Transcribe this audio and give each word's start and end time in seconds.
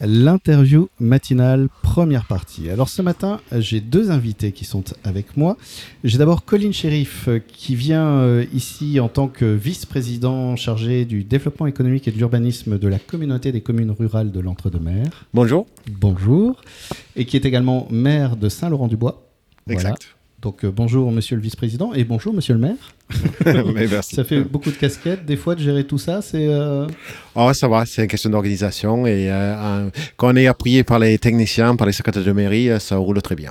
L'interview 0.00 0.88
matinale, 1.00 1.68
première 1.82 2.24
partie. 2.24 2.70
Alors 2.70 2.88
ce 2.88 3.02
matin, 3.02 3.40
j'ai 3.52 3.80
deux 3.80 4.12
invités 4.12 4.52
qui 4.52 4.64
sont 4.64 4.84
avec 5.02 5.36
moi. 5.36 5.56
J'ai 6.04 6.18
d'abord 6.18 6.44
Colin 6.44 6.70
Sheriff 6.70 7.26
euh, 7.26 7.40
qui 7.40 7.74
vient 7.74 8.06
euh, 8.06 8.44
ici 8.54 9.00
en 9.00 9.08
tant 9.08 9.26
que 9.26 9.44
vice-président 9.44 10.54
chargé 10.54 11.04
du 11.04 11.24
développement 11.24 11.66
économique 11.66 12.06
et 12.06 12.12
de 12.12 12.16
l'urbanisme 12.16 12.78
de 12.78 12.86
la 12.86 13.00
communauté 13.00 13.50
des 13.50 13.60
communes 13.60 13.90
rurales 13.90 14.30
de 14.30 14.38
l'Entre-deux-Mers. 14.38 15.26
Bonjour. 15.34 15.66
Bonjour. 15.90 16.62
Et 17.16 17.24
qui 17.24 17.36
est 17.36 17.44
également 17.44 17.88
maire 17.90 18.36
de 18.36 18.48
Saint-Laurent-du-Bois. 18.48 19.26
Exact. 19.68 20.17
Donc 20.40 20.64
euh, 20.64 20.70
bonjour 20.70 21.10
monsieur 21.10 21.34
le 21.34 21.42
vice-président 21.42 21.92
et 21.94 22.04
bonjour 22.04 22.32
monsieur 22.32 22.54
le 22.54 22.60
maire. 22.60 22.76
merci. 23.74 24.14
Ça 24.14 24.22
fait 24.22 24.40
beaucoup 24.42 24.70
de 24.70 24.76
casquettes, 24.76 25.26
des 25.26 25.36
fois 25.36 25.56
de 25.56 25.60
gérer 25.60 25.84
tout 25.84 25.98
ça, 25.98 26.22
c'est... 26.22 26.46
Euh, 26.46 26.86
oh 27.34 27.52
ça 27.52 27.66
va, 27.66 27.84
c'est 27.86 28.02
une 28.02 28.08
question 28.08 28.30
d'organisation 28.30 29.04
et 29.04 29.30
euh, 29.32 29.90
quand 30.16 30.32
on 30.32 30.36
est 30.36 30.46
appuyé 30.46 30.84
par 30.84 31.00
les 31.00 31.18
techniciens, 31.18 31.74
par 31.74 31.88
les 31.88 31.92
secrétaires 31.92 32.22
de 32.22 32.32
mairie, 32.32 32.68
ça 32.78 32.98
roule 32.98 33.20
très 33.20 33.34
bien. 33.34 33.50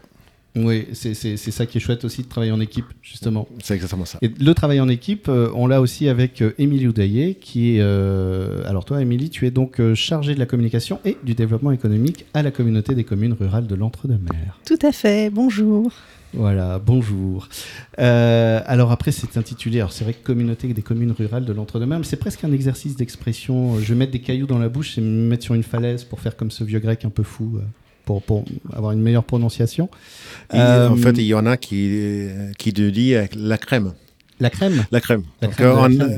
Oui, 0.56 0.88
c'est 0.94 1.14
ça 1.38 1.68
qui 1.68 1.78
est 1.78 1.82
chouette 1.82 2.04
aussi 2.04 2.24
de 2.24 2.28
travailler 2.28 2.52
en 2.52 2.60
équipe, 2.60 2.86
justement. 3.04 3.48
C'est 3.62 3.76
exactement 3.76 4.06
ça. 4.06 4.18
Et 4.24 4.32
le 4.40 4.54
travail 4.56 4.80
en 4.80 4.90
équipe, 4.90 5.30
on 5.30 5.68
l'a 5.68 5.82
aussi 5.82 6.10
avec 6.10 6.44
Émilie 6.58 6.88
Oudaillé, 6.88 7.36
qui 7.36 7.78
est... 7.78 7.82
alors 8.66 8.84
toi, 8.84 9.00
Émilie, 9.00 9.30
tu 9.30 9.46
es 9.46 9.52
donc 9.52 9.80
chargée 9.94 10.34
de 10.34 10.40
la 10.40 10.48
communication 10.48 11.00
et 11.06 11.16
du 11.24 11.36
développement 11.36 11.72
économique 11.72 12.26
à 12.34 12.42
la 12.42 12.50
communauté 12.50 12.96
des 12.96 13.04
communes 13.04 13.34
rurales 13.34 13.68
de 13.68 13.76
l'Entre-deux-Mers. 13.76 14.60
Tout 14.66 14.80
à 14.82 14.92
fait, 14.92 15.30
bonjour. 15.30 15.92
Voilà, 16.38 16.80
bonjour. 16.80 17.50
Euh, 17.98 18.62
alors 18.68 18.92
après, 18.92 19.12
c'est 19.12 19.38
intitulé, 19.38 19.80
alors 19.80 19.92
c'est 19.92 20.04
vrai 20.04 20.14
que 20.14 20.24
communauté 20.24 20.72
des 20.72 20.84
communes 20.84 21.12
rurales 21.12 21.46
de 21.46 21.52
l'entre-deux-mer, 21.52 21.98
mais 21.98 22.06
c'est 22.06 22.18
presque 22.18 22.44
un 22.44 22.52
exercice 22.52 22.96
d'expression. 22.96 23.80
Je 23.80 23.86
vais 23.86 23.96
mettre 23.96 24.12
des 24.12 24.20
cailloux 24.20 24.46
dans 24.46 24.60
la 24.60 24.70
bouche 24.70 25.00
et 25.00 25.02
me 25.02 25.28
mettre 25.30 25.44
sur 25.44 25.56
une 25.56 25.64
falaise 25.64 26.04
pour 26.04 26.20
faire 26.20 26.36
comme 26.36 26.52
ce 26.52 26.64
vieux 26.64 26.78
grec 26.78 27.06
un 27.06 27.10
peu 27.10 27.24
fou, 27.24 27.54
euh, 27.56 27.62
pour, 28.06 28.22
pour 28.22 28.46
avoir 28.72 28.92
une 28.92 29.02
meilleure 29.02 29.24
prononciation. 29.24 29.90
En 30.54 30.96
fait, 30.96 31.18
il 31.18 31.26
y 31.26 31.34
en 31.34 31.48
a 31.48 31.58
qui, 31.58 32.28
qui 32.60 32.72
te 32.72 32.88
dit 32.88 33.16
la 33.36 33.58
crème. 33.58 33.94
La 34.40 34.52
crème 34.52 34.86
La 34.92 35.02
crème. 35.02 35.24
La 35.42 35.48
crème 35.48 35.72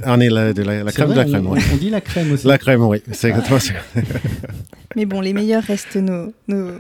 on, 0.06 0.20
est 0.20 0.30
la, 0.30 0.52
de 0.52 0.62
la, 0.62 0.92
crème 0.92 1.12
de 1.12 1.16
la 1.16 1.24
crème, 1.24 1.48
on, 1.48 1.54
on, 1.54 1.78
dit 1.78 1.90
la 1.90 2.02
crème 2.02 2.34
aussi. 2.34 2.46
La 2.46 2.58
crème, 2.58 2.84
oui, 2.84 3.02
c'est 3.14 3.30
exactement 3.30 3.60
ça. 3.60 3.74
Mais 5.00 5.06
bon, 5.06 5.22
les 5.22 5.32
meilleurs 5.32 5.64
restent 5.64 5.96
nos, 5.96 6.34
nos 6.50 6.72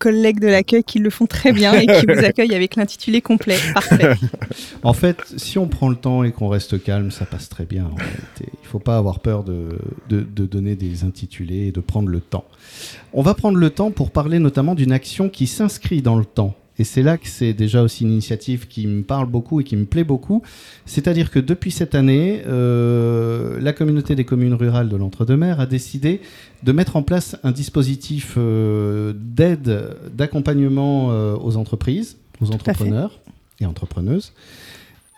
collègues 0.00 0.40
de 0.40 0.48
l'accueil 0.48 0.82
qui 0.82 0.98
le 0.98 1.10
font 1.10 1.26
très 1.26 1.52
bien 1.52 1.74
et 1.74 1.86
qui 1.86 2.06
vous 2.06 2.18
accueillent 2.24 2.56
avec 2.56 2.74
l'intitulé 2.74 3.20
complet. 3.20 3.56
Parfait. 3.72 4.16
En 4.82 4.92
fait, 4.92 5.18
si 5.36 5.58
on 5.58 5.68
prend 5.68 5.88
le 5.88 5.94
temps 5.94 6.24
et 6.24 6.32
qu'on 6.32 6.48
reste 6.48 6.82
calme, 6.82 7.12
ça 7.12 7.24
passe 7.24 7.48
très 7.48 7.66
bien. 7.66 7.88
Il 8.40 8.46
ne 8.64 8.68
faut 8.68 8.80
pas 8.80 8.96
avoir 8.96 9.20
peur 9.20 9.44
de, 9.44 9.78
de, 10.08 10.22
de, 10.22 10.44
donner 10.44 10.74
des 10.74 11.04
intitulés 11.04 11.68
et 11.68 11.70
de 11.70 11.78
prendre 11.78 12.08
le 12.08 12.20
temps. 12.20 12.46
On 13.12 13.22
va 13.22 13.34
prendre 13.34 13.58
le 13.58 13.70
temps 13.70 13.92
pour 13.92 14.10
parler 14.10 14.40
notamment 14.40 14.74
d'une 14.74 14.90
action 14.90 15.28
qui 15.28 15.46
s'inscrit 15.46 16.02
dans 16.02 16.18
le 16.18 16.24
temps. 16.24 16.56
Et 16.78 16.84
c'est 16.84 17.02
là 17.02 17.18
que 17.18 17.26
c'est 17.26 17.52
déjà 17.52 17.82
aussi 17.82 18.04
une 18.04 18.12
initiative 18.12 18.68
qui 18.68 18.86
me 18.86 19.02
parle 19.02 19.26
beaucoup 19.26 19.60
et 19.60 19.64
qui 19.64 19.76
me 19.76 19.84
plaît 19.84 20.04
beaucoup. 20.04 20.42
C'est-à-dire 20.86 21.30
que 21.30 21.38
depuis 21.38 21.70
cette 21.70 21.94
année, 21.94 22.42
euh, 22.46 23.60
la 23.60 23.72
communauté 23.72 24.14
des 24.14 24.24
communes 24.24 24.54
rurales 24.54 24.88
de 24.88 24.96
l'Entre-deux-Mers 24.96 25.60
a 25.60 25.66
décidé 25.66 26.20
de 26.62 26.72
mettre 26.72 26.96
en 26.96 27.02
place 27.02 27.36
un 27.42 27.52
dispositif 27.52 28.34
euh, 28.36 29.12
d'aide, 29.16 29.96
d'accompagnement 30.14 31.10
euh, 31.10 31.36
aux 31.36 31.56
entreprises, 31.56 32.16
aux 32.40 32.52
entrepreneurs 32.52 33.20
et 33.60 33.66
entrepreneuses. 33.66 34.32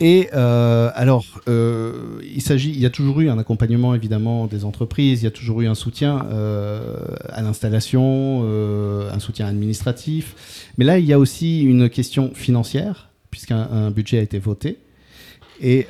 Et 0.00 0.30
euh, 0.32 0.90
alors, 0.94 1.26
euh, 1.46 2.20
il 2.22 2.40
s'agit, 2.40 2.70
il 2.70 2.80
y 2.80 2.86
a 2.86 2.90
toujours 2.90 3.20
eu 3.20 3.28
un 3.28 3.38
accompagnement 3.38 3.94
évidemment 3.94 4.46
des 4.46 4.64
entreprises, 4.64 5.20
il 5.20 5.24
y 5.24 5.28
a 5.28 5.30
toujours 5.30 5.60
eu 5.60 5.66
un 5.66 5.74
soutien 5.74 6.26
euh, 6.32 6.96
à 7.28 7.42
l'installation, 7.42 8.42
un 9.12 9.18
soutien 9.18 9.46
administratif, 9.46 10.72
mais 10.78 10.86
là 10.86 10.98
il 10.98 11.04
y 11.04 11.12
a 11.12 11.18
aussi 11.18 11.62
une 11.62 11.90
question 11.90 12.32
financière 12.34 13.10
puisqu'un 13.30 13.90
budget 13.90 14.18
a 14.18 14.22
été 14.22 14.38
voté. 14.38 14.78
Et 15.60 15.86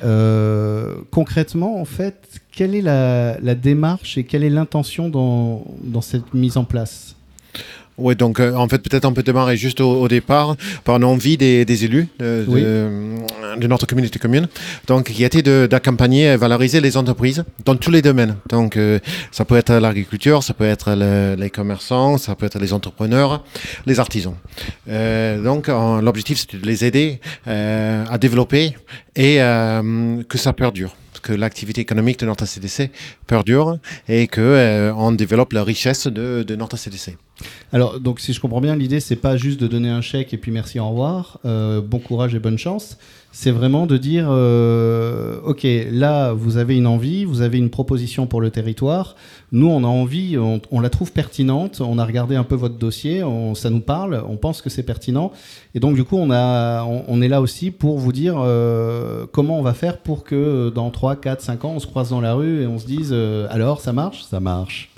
concrètement, 1.11 1.79
en 1.79 1.85
fait, 1.85 2.41
quelle 2.51 2.75
est 2.75 2.81
la, 2.81 3.55
démarche 3.55 4.17
et 4.17 4.25
quelle 4.25 4.43
est 4.43 4.49
l'intention 4.49 5.07
dans, 5.07 5.63
dans 5.83 6.01
cette 6.01 6.33
mise 6.33 6.57
en 6.57 6.65
place? 6.65 7.15
Oui, 7.97 8.15
donc 8.15 8.39
euh, 8.39 8.55
en 8.55 8.67
fait, 8.67 8.79
peut-être 8.79 9.05
on 9.05 9.13
peut 9.13 9.21
démarrer 9.23 9.57
juste 9.57 9.81
au, 9.81 10.07
départ 10.07 10.55
par 10.83 10.95
une 10.95 11.03
envie 11.03 11.37
des, 11.37 11.83
élus 11.83 12.07
de, 12.19 12.45
de, 13.57 13.67
notre 13.67 13.85
communauté 13.85 14.17
commune, 14.17 14.47
donc 14.87 15.11
qui 15.11 15.23
était 15.23 15.43
d'accompagner 15.67 16.25
et 16.25 16.37
valoriser 16.37 16.81
les 16.81 16.97
entreprises 16.97 17.43
dans 17.65 17.75
tous 17.75 17.91
les 17.91 18.01
domaines. 18.01 18.37
Donc 18.49 18.77
euh, 18.77 18.99
ça 19.31 19.45
peut 19.45 19.57
être 19.57 19.73
l'agriculture, 19.73 20.41
ça 20.41 20.53
peut 20.53 20.65
être 20.65 20.93
les 21.37 21.49
commerçants, 21.49 22.17
ça 22.17 22.35
peut 22.35 22.45
être 22.45 22.59
les 22.59 22.73
entrepreneurs, 22.73 23.43
les 23.85 23.99
artisans. 23.99 24.35
Euh, 24.89 25.41
donc 25.43 25.67
l'objectif, 25.67 26.39
c'est 26.39 26.59
de 26.59 26.65
les 26.65 26.85
aider 26.85 27.19
à 27.45 28.17
développer 28.17 28.75
et 29.15 29.37
que 29.37 30.37
ça 30.37 30.53
perdure 30.53 30.95
que 31.21 31.33
l'activité 31.33 31.81
économique 31.81 32.19
de 32.19 32.25
notre 32.25 32.47
CDC 32.47 32.89
perdure 33.27 33.77
et 34.09 34.25
que 34.25 34.91
on 34.95 35.11
développe 35.11 35.53
la 35.53 35.63
richesse 35.63 36.07
de, 36.07 36.41
de 36.41 36.55
notre 36.55 36.77
CDC. 36.77 37.15
Alors, 37.73 37.99
donc, 37.99 38.19
si 38.19 38.33
je 38.33 38.41
comprends 38.41 38.61
bien, 38.61 38.75
l'idée, 38.75 38.99
c'est 38.99 39.15
pas 39.15 39.37
juste 39.37 39.59
de 39.59 39.67
donner 39.67 39.89
un 39.89 40.01
chèque 40.01 40.33
et 40.33 40.37
puis 40.37 40.51
merci, 40.51 40.79
au 40.79 40.89
revoir, 40.89 41.39
euh, 41.45 41.81
bon 41.81 41.99
courage 41.99 42.35
et 42.35 42.39
bonne 42.39 42.57
chance. 42.57 42.97
C'est 43.31 43.51
vraiment 43.51 43.85
de 43.85 43.95
dire, 43.95 44.27
euh, 44.29 45.39
ok, 45.45 45.65
là, 45.89 46.33
vous 46.33 46.57
avez 46.57 46.75
une 46.75 46.85
envie, 46.85 47.23
vous 47.23 47.39
avez 47.39 47.57
une 47.57 47.69
proposition 47.69 48.27
pour 48.27 48.41
le 48.41 48.49
territoire. 48.49 49.15
Nous, 49.53 49.67
on 49.67 49.85
a 49.85 49.87
envie, 49.87 50.37
on, 50.37 50.79
la 50.81 50.89
trouve 50.89 51.13
pertinente. 51.13 51.79
On 51.79 51.97
a 51.97 52.03
regardé 52.03 52.35
un 52.35 52.43
peu 52.43 52.55
votre 52.55 52.75
dossier, 52.75 53.23
ça 53.55 53.69
nous 53.69 53.79
parle, 53.79 54.21
on 54.27 54.35
pense 54.35 54.61
que 54.61 54.69
c'est 54.69 54.83
pertinent. 54.83 55.31
Et 55.75 55.79
donc, 55.79 55.95
du 55.95 56.03
coup, 56.03 56.17
on, 56.17 56.29
est 56.29 57.27
là 57.29 57.39
aussi 57.39 57.71
pour 57.71 57.99
vous 57.99 58.11
dire 58.11 58.35
euh, 58.37 59.25
comment 59.31 59.57
on 59.57 59.63
va 59.63 59.73
faire 59.73 59.99
pour 59.99 60.25
que 60.25 60.69
dans 60.69 60.89
3, 60.89 61.15
4, 61.15 61.39
5 61.39 61.63
ans, 61.63 61.73
on 61.77 61.79
se 61.79 61.87
croise 61.87 62.09
dans 62.09 62.19
la 62.19 62.33
rue 62.33 62.63
et 62.63 62.67
on 62.67 62.79
se 62.79 62.85
dise, 62.85 63.13
alors, 63.49 63.79
ça 63.79 63.93
marche? 63.93 64.23
Ça 64.23 64.41
marche. 64.41 64.90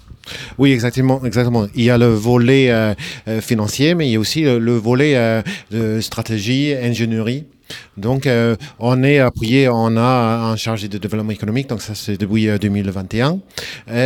Oui, 0.57 0.71
exactement, 0.71 1.23
exactement. 1.25 1.67
Il 1.75 1.83
y 1.83 1.89
a 1.89 1.97
le 1.97 2.07
volet 2.07 2.69
euh, 2.69 2.93
euh, 3.27 3.41
financier, 3.41 3.95
mais 3.95 4.07
il 4.07 4.11
y 4.11 4.15
a 4.15 4.19
aussi 4.19 4.43
le, 4.43 4.75
volet 4.77 5.15
euh, 5.15 5.41
de 5.71 6.01
stratégie, 6.01 6.73
ingénierie. 6.73 7.45
Donc, 7.97 8.27
on 8.79 9.03
est 9.03 9.19
appuyé, 9.19 9.69
on 9.69 9.95
a 9.97 10.51
un 10.51 10.55
chargé 10.55 10.87
de 10.87 10.97
développement 10.97 11.31
économique, 11.31 11.69
donc 11.69 11.81
ça 11.81 11.95
c'est 11.95 12.17
depuis 12.17 12.47
2021. 12.59 13.39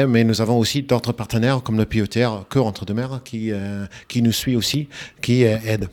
mais 0.07 0.23
nous 0.23 0.41
avons 0.41 0.57
aussi 0.57 0.83
d'autres 0.83 1.13
partenaires 1.13 1.61
comme 1.63 1.77
le 1.77 1.85
pilotaire 1.85 2.43
Cœur 2.49 2.65
entre 2.65 2.85
deux 2.85 2.93
mers 2.93 3.21
qui, 3.23 3.51
qui 4.07 4.21
nous 4.21 4.31
suit 4.31 4.55
aussi, 4.55 4.87
qui 5.21 5.43
aide. 5.43 5.89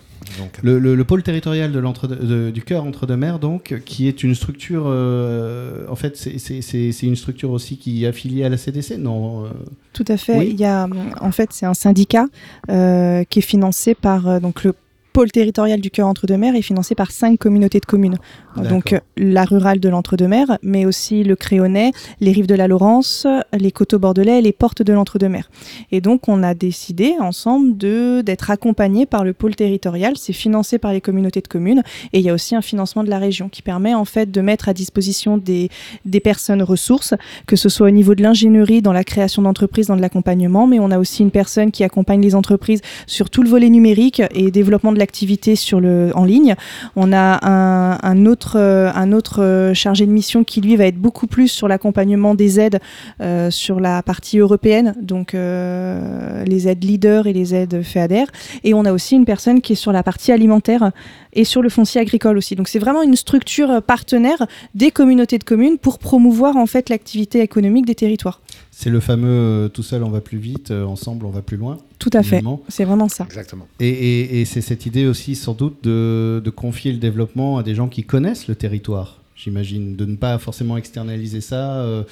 Le, 0.63 1.03
pôle 1.03 1.23
territorial 1.23 1.71
de 1.73 2.51
du 2.51 2.63
cœur 2.63 2.85
entre 2.85 3.07
deux 3.07 3.17
mers, 3.17 3.39
donc, 3.39 3.75
qui 3.85 4.09
est 4.09 4.23
une 4.23 4.35
structure, 4.35 4.87
en 4.87 5.97
fait, 5.97 6.17
c'est 6.17 7.07
une 7.07 7.17
structure 7.17 7.51
aussi 7.51 7.79
qui 7.79 8.05
est 8.05 8.09
affiliée 8.09 8.45
à 8.45 8.49
la 8.49 8.57
CDC, 8.57 8.99
non 8.99 9.49
tout 9.95 10.05
à 10.09 10.17
fait. 10.17 10.49
Il 10.49 10.61
y 10.61 10.65
a, 10.65 10.89
en 11.21 11.31
fait, 11.31 11.51
c'est 11.53 11.67
un 11.67 11.73
syndicat 11.73 12.27
euh, 12.69 13.23
qui 13.25 13.39
est 13.39 13.43
financé 13.43 13.95
par 13.95 14.29
euh, 14.29 14.41
donc 14.41 14.65
le 14.65 14.75
pôle 15.15 15.31
territorial 15.31 15.81
du 15.81 15.91
cœur 15.91 16.09
entre-deux-mers 16.09 16.57
est 16.57 16.63
financé 16.63 16.97
par 16.97 17.13
cinq 17.13 17.39
communautés 17.39 17.79
de 17.79 17.87
communes. 17.87 18.19
Donc 18.57 19.01
la 19.17 19.45
rurale 19.45 19.79
de 19.79 19.89
l'entre-deux-mers, 19.89 20.59
mais 20.63 20.87
aussi 20.87 21.23
le 21.23 21.37
Créonais, 21.37 21.93
les 22.21 22.33
rives 22.33 22.49
de 22.49 22.55
la 22.55 22.67
Laurence, 22.67 23.27
les 23.53 23.71
coteaux 23.71 24.01
bordelais 24.01 24.41
et 24.41 24.43
les 24.43 24.53
portes 24.53 24.83
de 24.83 24.93
l'entre-deux-mers. 24.93 25.49
Et 25.93 26.01
donc 26.01 26.29
on 26.29 26.43
a 26.43 26.55
décidé 26.55 27.15
ensemble 27.21 27.77
de 27.77 28.23
d'être 28.23 28.51
accompagnés 28.51 29.07
par 29.07 29.25
le 29.25 29.33
pôle 29.33 29.55
territorial. 29.55 30.15
C'est 30.17 30.33
financé 30.33 30.79
par 30.79 30.93
les 30.93 31.01
communautés 31.01 31.41
de 31.41 31.49
communes 31.49 31.83
et 32.13 32.19
il 32.19 32.25
y 32.25 32.29
a 32.29 32.35
aussi 32.35 32.57
un 32.57 32.63
financement 32.63 33.05
de 33.05 33.11
la 33.11 33.21
région 33.21 33.49
qui 33.49 33.63
permet 33.63 33.95
en 33.95 34.05
fait 34.05 34.33
de 34.33 34.41
mettre 34.41 34.69
à 34.69 34.75
disposition 34.75 35.39
des, 35.39 35.69
des 36.05 36.21
personnes 36.21 36.63
ressources, 36.63 37.15
que 37.47 37.55
ce 37.55 37.69
soit 37.69 37.87
au 37.87 37.91
niveau 37.91 38.17
de 38.17 38.23
l'ingénierie, 38.23 38.83
dans 38.83 38.93
la 38.93 39.05
création 39.05 39.43
d'entreprises, 39.43 39.87
dans 39.87 39.97
de 39.97 40.01
l'accompagnement, 40.01 40.67
mais 40.67 40.81
on 40.81 40.91
a 40.91 40.99
aussi 40.99 41.23
une 41.23 41.31
personne 41.31 41.71
qui 41.71 41.85
accompagne 41.85 42.21
les 42.21 42.35
entreprises 42.35 42.81
sur 43.07 43.31
tout 43.31 43.45
le 43.45 43.49
volet 43.49 43.69
numérique 43.69 44.21
et 44.33 44.51
développement 44.51 44.91
de 44.91 44.99
la 44.99 45.04
activité 45.05 45.55
sur 45.55 45.79
le, 45.79 46.11
en 46.17 46.25
ligne. 46.25 46.57
On 46.97 47.13
a 47.13 47.39
un, 47.47 48.27
autre, 48.27 48.59
un 48.59 49.13
autre 49.13 49.43
euh, 49.43 49.75
chargé 49.75 50.07
de 50.07 50.11
mission 50.11 50.43
qui, 50.43 50.61
lui, 50.61 50.77
va 50.77 50.87
être 50.87 50.99
beaucoup 50.99 51.27
plus 51.27 51.49
sur 51.49 51.69
l'accompagnement 51.69 52.35
des 52.35 52.59
aides 52.59 52.81
euh, 53.21 53.51
sur 53.51 53.79
la 53.79 54.03
partie 54.03 54.39
européenne, 54.39 54.95
donc 55.01 55.35
euh, 55.35 56.45
les 56.45 56.69
aides 56.69 56.83
leaders 56.83 57.27
et 57.27 57.33
les 57.33 57.55
aides 57.55 57.83
FEADER. 57.83 58.25
Et 58.65 58.75
on 58.75 58.85
a 58.85 58.93
aussi 58.93 59.15
une 59.15 59.25
personne 59.25 59.61
qui 59.61 59.75
est 59.75 59.77
sur 59.77 59.93
la 59.93 60.03
partie 60.03 60.33
alimentaire 60.33 60.91
et 61.33 61.45
sur 61.45 61.63
le 61.63 61.69
foncier 61.69 62.01
agricole 62.01 62.37
aussi. 62.37 62.57
Donc 62.57 62.69
c'est 62.69 62.79
vraiment 62.79 63.03
une 63.03 63.17
structure 63.17 63.83
partenaire 63.83 64.47
des 64.75 64.91
communautés 64.91 65.39
de 65.39 65.45
communes 65.45 65.79
pour 65.79 65.99
promouvoir 65.99 66.57
en 66.57 66.67
fait 66.67 66.89
l'activité 66.89 67.41
économique 67.41 67.87
des 67.87 67.95
territoires. 67.95 68.41
C'est 68.71 68.91
le 68.91 69.01
fameux 69.01 69.71
tout 69.73 69.83
seul 69.83 70.03
on 70.03 70.11
va 70.11 70.21
plus 70.21 70.39
vite, 70.39 70.71
ensemble 70.71 71.27
on 71.27 71.31
va 71.31 71.43
plus 71.43 71.57
loin. 71.57 71.79
Tout 72.05 72.11
à 72.13 72.23
fait. 72.23 72.43
C'est 72.69 72.85
vraiment 72.85 73.09
ça. 73.09 73.25
Exactement. 73.25 73.67
Et, 73.81 74.45
c'est 74.45 74.61
cette 74.61 74.85
idée 74.85 75.07
aussi, 75.07 75.35
sans 75.35 75.55
doute, 75.55 75.83
de, 75.83 76.53
confier 76.55 76.93
le 76.93 76.99
développement 76.99 77.57
à 77.57 77.63
des 77.63 77.75
gens 77.75 77.89
qui 77.89 78.05
connaissent 78.05 78.47
le 78.47 78.55
territoire. 78.55 79.23
j'imagine, 79.35 79.97
de 79.97 80.05
ne 80.05 80.17
pas 80.17 80.39
forcément 80.39 80.77
externaliser 80.77 81.41
ça 81.41 81.77
euh, 81.77 82.03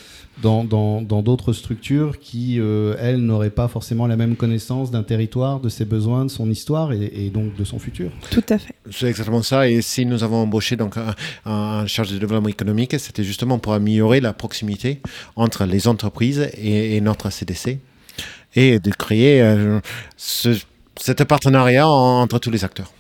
dans 0.43 0.65
d'autres 1.23 1.53
structures 1.53 2.19
qui, 2.19 2.59
euh, 2.59 2.97
elles, 2.99 3.19
n'auraient 3.19 3.51
pas 3.51 3.69
forcément 3.69 4.07
la 4.07 4.17
même 4.17 4.35
connaissance 4.35 4.91
d'un 4.91 5.03
territoire, 5.03 5.61
de 5.61 5.69
ses 5.69 5.85
besoins, 5.85 6.25
de 6.25 6.31
son 6.31 6.51
histoire 6.51 6.93
et, 6.93 7.29
donc 7.29 7.55
de 7.55 7.65
son 7.65 7.79
futur. 7.79 8.11
Tout 8.31 8.45
à 8.49 8.57
fait. 8.57 8.75
C'est 8.91 9.09
exactement 9.09 9.43
ça. 9.43 9.69
Et 9.69 9.83
si 9.83 10.07
nous 10.07 10.25
avons 10.25 10.37
embauché 10.37 10.77
donc 10.77 10.95
un, 11.45 11.87
charge 11.87 12.13
de 12.13 12.19
développement 12.19 12.49
économique, 12.49 12.99
c'était 12.99 13.25
justement 13.25 13.59
pour 13.59 13.75
améliorer 13.75 14.21
la 14.23 14.33
proximité 14.33 15.03
entre 15.37 15.67
les 15.67 15.87
entreprises 15.87 16.49
et, 16.57 16.99
notre 17.03 17.31
CDC 17.31 17.79
et 18.55 18.79
de 18.79 18.91
créer 18.91 19.43
euh, 19.43 19.81
ce, 20.17 20.51
cet 21.01 21.25
partenariat 21.25 21.87
entre 21.87 22.39
tous 22.39 22.51
les 22.51 22.65
acteurs. 22.65 22.93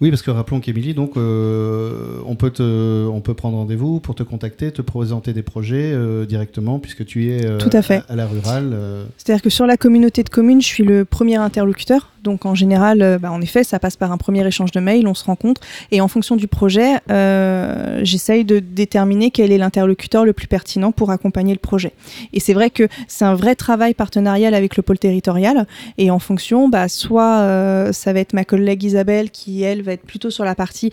Oui, 0.00 0.10
parce 0.10 0.22
que 0.22 0.30
rappelons 0.30 0.60
qu'Emilie, 0.60 0.94
donc, 0.94 1.16
euh, 1.16 2.20
on, 2.24 2.36
peut 2.36 2.50
te, 2.50 3.06
on 3.08 3.20
peut 3.20 3.34
prendre 3.34 3.56
rendez-vous 3.56 3.98
pour 3.98 4.14
te 4.14 4.22
contacter, 4.22 4.70
te 4.70 4.80
présenter 4.80 5.32
des 5.32 5.42
projets 5.42 5.90
euh, 5.92 6.24
directement, 6.24 6.78
puisque 6.78 7.04
tu 7.04 7.32
es 7.32 7.58
Tout 7.58 7.70
à, 7.72 7.82
fait. 7.82 8.04
à, 8.08 8.14
la 8.14 8.28
rurale. 8.28 8.76
C'est-à-dire 9.16 9.42
que 9.42 9.50
sur 9.50 9.66
la 9.66 9.76
communauté 9.76 10.22
de 10.22 10.28
communes, 10.28 10.62
je 10.62 10.68
suis 10.68 10.84
le 10.84 11.04
premier 11.04 11.36
interlocuteur. 11.36 12.12
Donc 12.28 12.44
en 12.44 12.54
général, 12.54 13.00
euh, 13.00 13.18
bah, 13.18 13.32
en 13.32 13.40
effet, 13.40 13.64
ça 13.64 13.78
passe 13.78 13.96
par 13.96 14.12
un 14.12 14.18
premier 14.18 14.46
échange 14.46 14.70
de 14.70 14.80
mails, 14.80 15.08
on 15.08 15.14
se 15.14 15.24
rencontre 15.24 15.62
et 15.90 16.02
en 16.02 16.08
fonction 16.08 16.36
du 16.36 16.46
projet, 16.46 16.96
euh, 17.10 18.00
j'essaye 18.02 18.44
de 18.44 18.58
déterminer 18.58 19.30
quel 19.30 19.50
est 19.50 19.56
l'interlocuteur 19.56 20.26
le 20.26 20.34
plus 20.34 20.46
pertinent 20.46 20.92
pour 20.92 21.10
accompagner 21.10 21.54
le 21.54 21.58
projet. 21.58 21.92
Et 22.34 22.40
c'est 22.40 22.52
vrai 22.52 22.68
que 22.68 22.86
c'est 23.06 23.24
un 23.24 23.34
vrai 23.34 23.54
travail 23.54 23.94
partenarial 23.94 24.52
avec 24.52 24.76
le 24.76 24.82
pôle 24.82 24.98
territorial 24.98 25.66
et 25.96 26.10
en 26.10 26.18
fonction, 26.18 26.68
bah, 26.68 26.88
soit 26.88 27.38
euh, 27.38 27.92
ça 27.94 28.12
va 28.12 28.20
être 28.20 28.34
ma 28.34 28.44
collègue 28.44 28.82
Isabelle 28.82 29.30
qui, 29.30 29.62
elle, 29.62 29.80
va 29.80 29.92
être 29.92 30.04
plutôt 30.04 30.28
sur 30.28 30.44
la 30.44 30.54
partie 30.54 30.90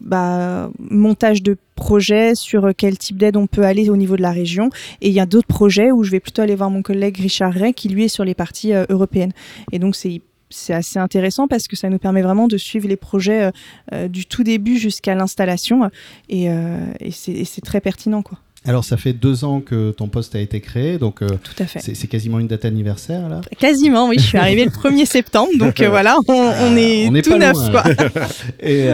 bah, 0.00 0.70
montage 0.78 1.42
de 1.42 1.56
projets, 1.74 2.34
sur 2.34 2.70
quel 2.76 2.98
type 2.98 3.16
d'aide 3.16 3.36
on 3.36 3.46
peut 3.46 3.64
aller 3.64 3.90
au 3.90 3.96
niveau 3.96 4.16
de 4.16 4.22
la 4.22 4.32
région. 4.32 4.70
Et 5.00 5.08
il 5.08 5.14
y 5.14 5.20
a 5.20 5.26
d'autres 5.26 5.48
projets 5.48 5.90
où 5.90 6.02
je 6.04 6.10
vais 6.10 6.20
plutôt 6.20 6.42
aller 6.42 6.54
voir 6.54 6.70
mon 6.70 6.82
collègue 6.82 7.16
Richard 7.18 7.52
Ray 7.52 7.74
qui 7.74 7.88
lui 7.88 8.04
est 8.04 8.08
sur 8.08 8.24
les 8.24 8.34
parties 8.34 8.72
européennes. 8.88 9.32
Et 9.72 9.78
donc 9.78 9.96
c'est 9.96 10.20
c'est 10.50 10.74
assez 10.74 10.98
intéressant 10.98 11.48
parce 11.48 11.68
que 11.68 11.76
ça 11.76 11.88
nous 11.88 11.98
permet 11.98 12.22
vraiment 12.22 12.48
de 12.48 12.58
suivre 12.58 12.88
les 12.88 12.96
projets 12.96 13.44
euh, 13.44 13.50
euh, 13.92 14.08
du 14.08 14.26
tout 14.26 14.42
début 14.42 14.76
jusqu'à 14.76 15.14
l'installation 15.14 15.84
euh, 15.84 16.92
et 17.00 17.10
c'est 17.12 17.64
très 17.64 17.80
pertinent 17.80 18.22
quoi. 18.22 18.38
Alors, 18.66 18.84
ça 18.84 18.98
fait 18.98 19.14
deux 19.14 19.44
ans 19.44 19.60
que 19.60 19.90
ton 19.90 20.08
poste 20.08 20.34
a 20.34 20.40
été 20.40 20.60
créé, 20.60 20.98
donc 20.98 21.20
Tout 21.20 21.62
à 21.62 21.64
fait. 21.64 21.80
c'est 21.80 22.06
quasiment 22.08 22.38
une 22.38 22.46
date 22.46 22.66
anniversaire 22.66 23.28
là. 23.28 23.40
Quasiment, 23.58 24.08
oui. 24.08 24.16
Je 24.18 24.26
suis 24.26 24.38
arrivée 24.38 24.64
le 24.66 24.70
1er 24.70 25.06
septembre, 25.06 25.50
donc 25.58 25.80
voilà, 25.88 26.18
on, 26.28 26.76
est, 26.76 27.08
on 27.08 27.14
est 27.14 27.22
tout 27.22 27.38
neuf, 27.38 27.56
quoi. 27.70 27.82
et 28.60 28.84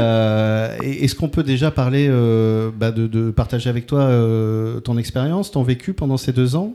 est-ce 1.03 1.15
qu'on 1.17 1.29
peut 1.29 1.43
déjà 1.43 1.73
parler 1.73 2.09
bah, 2.77 2.93
de, 2.93 3.09
de, 3.09 3.31
partager 3.33 3.69
avec 3.69 3.87
toi 3.87 4.09
ton 4.85 4.99
expérience, 4.99 5.51
ton 5.51 5.65
vécu 5.65 5.95
pendant 5.95 6.17
ces 6.17 6.33
deux 6.33 6.55
ans? 6.55 6.73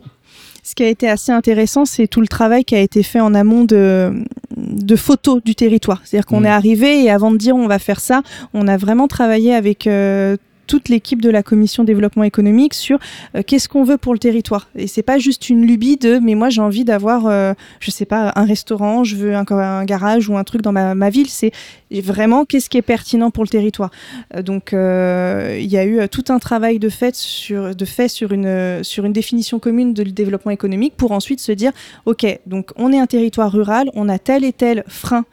Ce 0.64 0.76
qui 0.76 0.84
a 0.84 0.90
été 0.90 1.10
assez 1.10 1.32
intéressant, 1.32 1.86
c'est 1.86 2.08
tout 2.08 2.22
le 2.22 2.28
travail 2.28 2.64
qui 2.64 2.76
a 2.76 2.80
été 2.80 3.02
fait 3.02 3.20
en 3.20 3.34
amont 3.34 3.64
de, 3.64 4.24
de 4.56 4.96
photos 4.96 5.44
du 5.44 5.56
territoire. 5.56 6.02
C'est-à-dire 6.04 6.28
qu'on 6.28 6.42
mmh. 6.42 6.46
est 6.46 6.50
arrivé 6.50 7.04
et 7.04 7.10
avant 7.10 7.32
de 7.32 7.38
dire 7.38 7.56
on 7.56 7.68
va 7.68 7.80
faire 7.80 8.00
ça, 8.00 8.22
on 8.54 8.68
a 8.68 8.78
vraiment 8.78 9.08
travaillé 9.08 9.56
avec 9.56 9.88
euh, 9.88 10.38
toute 10.72 10.88
l'équipe 10.88 11.22
de 11.22 11.30
la 11.30 11.44
commission 11.44 11.84
développement 11.84 12.24
économique 12.24 12.74
sur 12.74 12.98
euh, 13.36 13.42
qu'est-ce 13.46 13.68
qu'on 13.68 13.84
veut 13.84 13.98
pour 13.98 14.14
le 14.14 14.20
territoire. 14.20 14.70
Et 14.78 14.88
c'est 14.88 15.04
pas 15.04 15.20
juste 15.20 15.50
une 15.50 15.68
lubie 15.68 15.98
de 15.98 16.18
mais 16.18 16.34
moi 16.34 16.48
j'ai 16.50 16.62
envie 16.62 16.86
d'avoir, 16.86 17.28
euh, 17.28 17.54
je 17.82 17.92
sais 17.92 18.06
pas, 18.06 18.32
un 18.38 18.46
restaurant, 18.46 19.04
je 19.04 19.18
veux 19.18 19.36
un, 19.36 19.84
garage 19.84 20.30
ou 20.30 20.38
un 20.38 20.46
truc 20.46 20.62
dans 20.62 20.72
ma, 20.72 20.96
ma 20.96 21.10
ville. 21.10 21.28
C'est 21.28 21.52
vraiment 21.92 22.46
qu'est-ce 22.46 22.70
qui 22.70 22.78
est 22.78 22.82
pertinent 22.82 23.32
pour 23.32 23.44
le 23.44 23.50
territoire. 23.50 23.92
Euh, 24.34 24.42
donc 24.44 24.70
il 24.72 25.70
y 25.70 25.78
a 25.78 25.86
eu 25.86 26.08
tout 26.08 26.24
un 26.30 26.40
travail 26.40 26.80
de 26.80 26.88
fait 26.88 27.18
sur, 27.18 27.76
de 27.76 27.86
fait 27.86 28.08
sur, 28.08 28.32
une, 28.32 28.82
sur 28.82 29.04
une 29.04 29.12
définition 29.12 29.60
commune 29.60 29.94
de 29.94 30.04
développement 30.04 30.54
économique 30.54 30.94
pour 30.96 31.12
ensuite 31.12 31.42
se 31.42 31.52
dire 31.52 31.74
ok, 32.06 32.26
donc 32.46 32.72
on 32.78 32.94
est 32.94 33.00
un 33.00 33.08
territoire 33.08 33.52
rural, 33.52 33.90
on 33.94 34.08
a 34.08 34.20
tel 34.20 34.46
et 34.46 34.54
tel 34.54 34.86
frein 34.88 35.26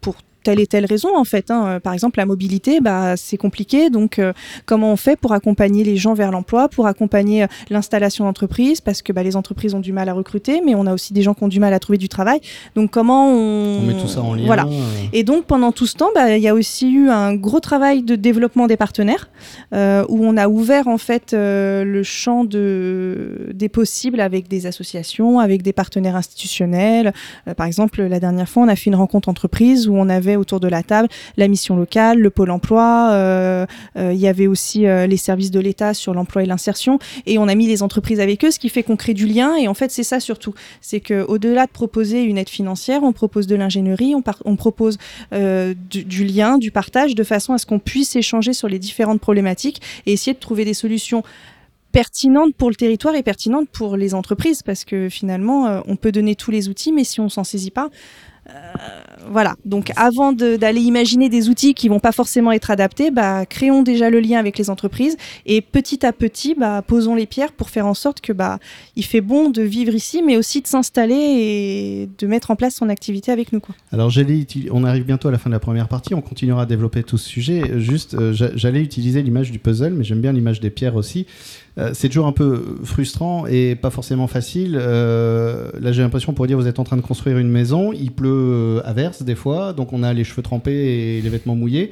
pour 0.00 0.16
telle 0.42 0.60
et 0.60 0.66
telle 0.66 0.86
raison 0.86 1.16
en 1.16 1.24
fait. 1.24 1.50
Hein. 1.50 1.66
Euh, 1.66 1.80
par 1.80 1.92
exemple, 1.92 2.18
la 2.18 2.26
mobilité, 2.26 2.80
bah, 2.80 3.16
c'est 3.16 3.36
compliqué. 3.36 3.90
Donc, 3.90 4.18
euh, 4.18 4.32
comment 4.66 4.92
on 4.92 4.96
fait 4.96 5.16
pour 5.16 5.32
accompagner 5.32 5.84
les 5.84 5.96
gens 5.96 6.14
vers 6.14 6.30
l'emploi, 6.30 6.68
pour 6.68 6.86
accompagner 6.86 7.44
euh, 7.44 7.46
l'installation 7.70 8.24
d'entreprises 8.24 8.80
Parce 8.80 9.02
que 9.02 9.12
bah, 9.12 9.22
les 9.22 9.36
entreprises 9.36 9.74
ont 9.74 9.80
du 9.80 9.92
mal 9.92 10.08
à 10.08 10.12
recruter, 10.12 10.60
mais 10.64 10.74
on 10.74 10.86
a 10.86 10.94
aussi 10.94 11.12
des 11.12 11.22
gens 11.22 11.34
qui 11.34 11.44
ont 11.44 11.48
du 11.48 11.60
mal 11.60 11.72
à 11.74 11.78
trouver 11.78 11.98
du 11.98 12.08
travail. 12.08 12.40
Donc, 12.74 12.90
comment 12.90 13.28
on... 13.28 13.78
on 13.78 13.82
met 13.82 13.94
tout 13.94 14.08
ça 14.08 14.22
en 14.22 14.34
lien 14.34 14.46
Voilà. 14.46 14.66
Et 15.12 15.24
donc, 15.24 15.44
pendant 15.44 15.72
tout 15.72 15.86
ce 15.86 15.94
temps, 15.94 16.10
bah, 16.14 16.36
il 16.36 16.42
y 16.42 16.48
a 16.48 16.54
aussi 16.54 16.90
eu 16.90 17.10
un 17.10 17.34
gros 17.34 17.60
travail 17.60 18.02
de 18.02 18.16
développement 18.16 18.66
des 18.66 18.76
partenaires, 18.76 19.28
où 19.72 20.24
on 20.24 20.36
a 20.36 20.48
ouvert 20.48 20.88
en 20.88 20.98
fait 20.98 21.32
le 21.32 22.02
champ 22.02 22.44
de... 22.44 23.50
des 23.52 23.68
possibles 23.68 24.20
avec 24.20 24.48
des 24.48 24.66
associations, 24.66 25.38
avec 25.38 25.62
des 25.62 25.72
partenaires 25.72 26.16
institutionnels. 26.16 27.12
par 27.56 27.66
exemple, 27.66 28.02
la 28.02 28.20
dernière 28.20 28.48
fois, 28.48 28.62
on 28.62 28.68
a 28.68 28.76
fait 28.76 28.86
une 28.86 28.96
rencontre 28.96 29.28
entreprise 29.28 29.88
où 29.88 29.94
on 29.94 30.08
avait 30.08 30.36
autour 30.38 30.60
de 30.60 30.68
la 30.68 30.82
table 30.82 31.08
la 31.36 31.48
mission 31.48 31.76
locale, 31.76 32.18
le 32.18 32.30
pôle 32.30 32.50
emploi, 32.50 33.10
euh, 33.12 33.66
euh, 33.96 34.12
il 34.12 34.18
y 34.18 34.26
avait 34.26 34.46
aussi 34.46 34.86
euh, 34.86 35.06
les 35.06 35.16
services 35.16 35.50
de 35.50 35.60
l'État 35.60 35.94
sur 35.94 36.14
l'emploi 36.14 36.42
et 36.42 36.46
l'insertion, 36.46 36.98
et 37.26 37.38
on 37.38 37.48
a 37.48 37.54
mis 37.54 37.66
les 37.66 37.82
entreprises 37.82 38.20
avec 38.20 38.44
eux, 38.44 38.50
ce 38.50 38.58
qui 38.58 38.68
fait 38.68 38.82
qu'on 38.82 38.96
crée 38.96 39.14
du 39.14 39.26
lien, 39.26 39.56
et 39.56 39.68
en 39.68 39.74
fait 39.74 39.90
c'est 39.90 40.02
ça 40.02 40.20
surtout, 40.20 40.54
c'est 40.80 41.00
qu'au-delà 41.00 41.66
de 41.66 41.70
proposer 41.70 42.22
une 42.22 42.38
aide 42.38 42.48
financière, 42.48 43.02
on 43.02 43.12
propose 43.12 43.46
de 43.46 43.56
l'ingénierie, 43.56 44.14
on, 44.14 44.56
propose 44.56 44.98
du, 45.30 46.24
lien, 46.24 46.58
du 46.58 46.70
partage, 46.70 47.14
de 47.14 47.24
façon 47.24 47.52
à 47.52 47.58
ce 47.58 47.66
qu'on 47.66 47.78
puisse 47.78 48.16
échanger 48.16 48.52
sur 48.52 48.68
les 48.68 48.78
différentes 48.78 49.20
problématiques 49.20 49.80
et 50.06 50.12
essayer 50.12 50.34
de 50.34 50.38
trouver 50.38 50.64
des 50.64 50.74
solutions 50.74 51.22
pertinentes 51.92 52.54
pour 52.54 52.68
le 52.68 52.76
territoire 52.76 53.14
et 53.14 53.22
pertinentes 53.22 53.68
pour 53.70 53.96
les 53.96 54.14
entreprises. 54.14 54.62
Parce 54.62 54.84
que 54.84 55.08
finalement 55.08 55.82
on 55.86 55.96
peut 55.96 56.12
donner 56.12 56.34
tous 56.34 56.50
les 56.50 56.68
outils 56.68 56.92
mais 56.92 57.04
si 57.04 57.20
on 57.20 57.28
s'en 57.28 57.44
saisit 57.44 57.70
pas 57.70 57.88
voilà. 59.30 59.56
Donc, 59.64 59.92
avant 59.96 60.32
d'aller 60.32 60.80
imaginer 60.80 61.28
des 61.28 61.48
outils 61.48 61.74
qui 61.74 61.88
vont 61.88 62.00
pas 62.00 62.12
forcément 62.12 62.52
être 62.52 62.70
adaptés, 62.70 63.10
bah, 63.10 63.46
créons 63.46 63.82
déjà 63.82 64.10
le 64.10 64.20
lien 64.20 64.38
avec 64.38 64.58
les 64.58 64.70
entreprises 64.70 65.16
et 65.46 65.60
petit 65.60 66.04
à 66.06 66.12
petit, 66.12 66.54
bah, 66.54 66.82
posons 66.82 67.14
les 67.14 67.26
pierres 67.26 67.52
pour 67.52 67.70
faire 67.70 67.86
en 67.86 67.94
sorte 67.94 68.20
que 68.20 68.32
bah, 68.32 68.58
il 68.96 69.04
fait 69.04 69.20
bon 69.20 69.50
de 69.50 69.62
vivre 69.62 69.94
ici, 69.94 70.22
mais 70.22 70.36
aussi 70.36 70.62
de 70.62 70.66
s'installer 70.66 71.14
et 71.14 72.08
de 72.18 72.26
mettre 72.26 72.50
en 72.50 72.56
place 72.56 72.74
son 72.74 72.88
activité 72.88 73.32
avec 73.32 73.52
nous. 73.52 73.60
Alors, 73.92 74.10
on 74.70 74.84
arrive 74.84 75.04
bientôt 75.04 75.28
à 75.28 75.32
la 75.32 75.38
fin 75.38 75.50
de 75.50 75.54
la 75.54 75.60
première 75.60 75.88
partie. 75.88 76.14
On 76.14 76.20
continuera 76.20 76.62
à 76.62 76.66
développer 76.66 77.02
tout 77.02 77.18
ce 77.18 77.28
sujet. 77.28 77.78
Juste, 77.78 78.14
euh, 78.14 78.32
j'allais 78.32 78.80
utiliser 78.80 79.22
l'image 79.22 79.50
du 79.50 79.58
puzzle, 79.58 79.92
mais 79.92 80.04
j'aime 80.04 80.20
bien 80.20 80.32
l'image 80.32 80.60
des 80.60 80.70
pierres 80.70 80.96
aussi. 80.96 81.26
Euh, 81.78 81.90
c'est 81.94 82.08
toujours 82.08 82.26
un 82.26 82.32
peu 82.32 82.60
frustrant 82.82 83.46
et 83.46 83.76
pas 83.76 83.90
forcément 83.90 84.26
facile. 84.26 84.76
Euh, 84.80 85.70
là, 85.80 85.92
j'ai 85.92 86.02
l'impression, 86.02 86.32
pour 86.32 86.46
dire, 86.46 86.58
vous 86.58 86.66
êtes 86.66 86.80
en 86.80 86.84
train 86.84 86.96
de 86.96 87.02
construire 87.02 87.38
une 87.38 87.48
maison, 87.48 87.92
il 87.92 88.10
pleut 88.10 88.30
euh, 88.30 88.80
à 88.84 88.92
verse 88.92 89.22
des 89.22 89.36
fois, 89.36 89.72
donc 89.72 89.92
on 89.92 90.02
a 90.02 90.12
les 90.12 90.24
cheveux 90.24 90.42
trempés 90.42 91.18
et 91.18 91.22
les 91.22 91.28
vêtements 91.28 91.54
mouillés. 91.54 91.90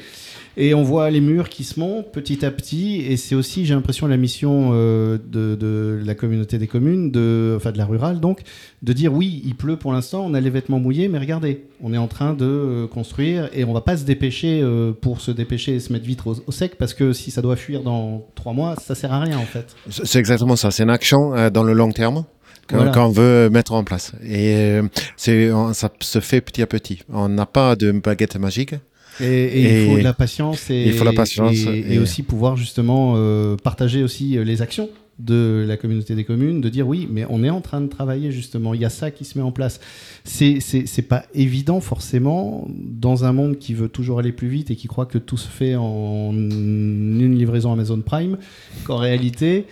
Et 0.59 0.73
on 0.73 0.83
voit 0.83 1.11
les 1.11 1.21
murs 1.21 1.51
qui 1.51 1.65
se 1.65 1.79
montent 1.79 2.11
petit 2.13 2.43
à 2.45 2.51
petit. 2.51 3.03
Et 3.03 3.19
c'est 3.19 3.35
aussi, 3.35 3.67
j'ai 3.67 3.75
l'impression, 3.75 4.07
la 4.07 4.17
mission 4.17 4.71
de, 4.73 6.01
la 6.03 6.15
communauté 6.15 6.57
des 6.57 6.67
communes, 6.67 7.09
enfin 7.55 7.73
de 7.73 7.77
la 7.79 7.85
rurale, 7.85 8.21
donc, 8.21 8.41
de 8.83 8.95
dire 8.95 9.13
oui, 9.13 9.43
il 9.45 9.55
pleut 9.55 9.77
pour 9.77 9.93
l'instant, 9.93 10.25
on 10.25 10.33
a 10.33 10.41
les 10.41 10.49
vêtements 10.49 10.79
mouillés, 10.79 11.09
mais 11.09 11.19
regardez, 11.19 11.67
on 11.83 11.93
est 11.93 11.99
en 11.99 12.07
train 12.07 12.33
de 12.33 12.89
construire 12.91 13.51
et 13.53 13.65
on 13.65 13.75
va 13.75 13.83
pas 13.83 13.99
se 13.99 14.05
dépêcher 14.05 14.65
pour 15.03 15.21
se 15.21 15.31
dépêcher 15.31 15.75
et 15.75 15.81
se 15.81 15.93
mettre 15.93 16.07
vite 16.07 16.21
au, 16.25 16.35
au, 16.47 16.53
sec 16.53 16.77
parce 16.79 16.95
que 16.95 17.13
si 17.13 17.31
ça 17.31 17.43
doit 17.43 17.57
fuir 17.57 17.83
dans 17.83 18.27
trois 18.35 18.55
mois, 18.55 18.77
ça 18.77 18.95
sert 18.95 19.13
à 19.13 19.21
rien 19.21 19.37
en 19.37 19.45
fait. 19.45 19.76
C'est 19.89 20.19
exactement 20.19 20.57
ça. 20.57 20.71
C'est 20.71 20.83
une 20.83 20.91
action 20.91 21.35
euh, 21.35 21.51
dans 21.51 21.63
le 21.63 21.73
long 21.73 21.93
terme 21.93 22.25
qu'on 22.69 23.11
veut 23.11 23.49
mettre 23.49 23.73
en 23.73 23.85
place. 23.85 24.13
Et 24.25 24.55
euh, 24.57 24.83
c'est 25.17 25.51
ça 25.73 25.91
se 26.01 26.21
fait 26.21 26.41
petit 26.41 26.63
à 26.63 26.67
petit. 26.67 27.03
On 27.13 27.29
n'a 27.29 27.47
pas 27.47 27.77
de 27.77 27.93
baguette 27.93 28.37
magique. 28.37 28.75
Et, 29.21 29.85
il 29.85 29.91
faut 29.91 29.99
de 29.99 30.03
la 30.03 30.13
patience 30.13 30.69
et, 30.69 30.85
il 30.89 30.93
faut 30.93 31.05
la 31.05 31.15
patience 31.15 31.57
et, 31.67 31.99
aussi 31.99 32.23
pouvoir 32.23 32.59
justement 32.59 33.15
euh, 33.17 33.57
partager 33.57 34.03
aussi 34.03 34.37
les 34.45 34.61
actions 34.61 34.91
de 35.19 35.65
la 35.67 35.77
communauté 35.77 36.15
des 36.15 36.25
communes, 36.25 36.61
de 36.61 36.69
dire 36.69 36.87
oui, 36.87 37.09
mais 37.11 37.25
on 37.31 37.43
est 37.43 37.51
en 37.51 37.61
train 37.61 37.81
de 37.81 37.87
travailler 37.87 38.33
justement, 38.33 38.75
il 38.75 38.81
y 38.81 38.85
a 38.85 38.91
ça 38.91 39.11
qui 39.11 39.25
se 39.25 39.39
met 39.39 39.45
en 39.45 39.53
place. 39.53 39.81
C'est 40.25 41.09
pas 41.09 41.25
évident 41.35 41.81
forcément 41.81 42.69
dans 42.69 43.25
un 43.25 43.33
monde 43.33 43.59
qui 43.59 43.75
veut 43.75 43.89
toujours 43.89 44.19
aller 44.19 44.33
plus 44.33 44.49
vite 44.49 44.71
et 44.71 44.77
qui 44.77 44.89
croit 44.89 45.07
que 45.07 45.19
tout 45.19 45.39
se 45.39 45.49
fait 45.49 45.75
en 45.75 46.33
une 46.33 47.35
livraison 47.37 47.73
Amazon 47.73 48.01
Prime, 48.01 48.37
qu'en 48.85 48.99
réalité, 48.99 49.67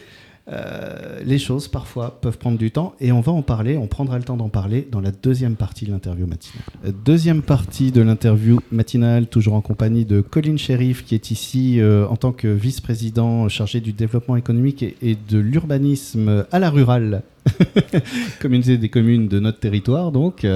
euh, 0.53 1.21
les 1.25 1.39
choses 1.39 1.69
parfois 1.69 2.19
peuvent 2.21 2.37
prendre 2.37 2.59
du 2.59 2.71
temps 2.71 2.95
et 3.01 3.13
on 3.13 3.23
va 3.23 3.33
en 3.33 3.41
parler, 3.41 3.79
on 3.79 3.87
prendra 3.87 4.19
le 4.19 4.25
temps 4.25 4.37
d'en 4.37 4.51
parler 4.51 4.87
dans 4.91 5.01
la 5.01 5.11
deuxième 5.11 5.57
partie 5.57 5.87
de 5.87 5.93
l'interview 5.93 6.27
matinale. 6.27 6.63
Euh, 6.85 6.93
deuxième 7.05 7.41
partie 7.41 7.93
de 7.93 8.03
l'interview 8.03 8.61
matinale, 8.71 9.27
toujours 9.27 9.55
en 9.55 9.63
compagnie 9.63 10.05
de 10.05 10.21
Colin 10.21 10.59
Sheriff 10.59 11.03
qui 11.03 11.15
est 11.15 11.31
ici 11.31 11.81
euh, 11.81 12.07
en 12.09 12.17
tant 12.17 12.33
que 12.33 12.49
vice-président 12.49 13.49
chargé 13.49 13.81
du 13.81 13.95
développement 13.95 14.37
économique 14.37 14.83
et, 14.83 15.17
de 15.29 15.39
l'urbanisme 15.39 16.45
à 16.53 16.59
la 16.59 16.69
rurale 16.69 17.23
communauté 18.41 18.77
des 18.77 18.91
communes 18.91 19.29
de 19.29 19.41
notre 19.41 19.61
territoire, 19.61 20.13
donc 20.13 20.47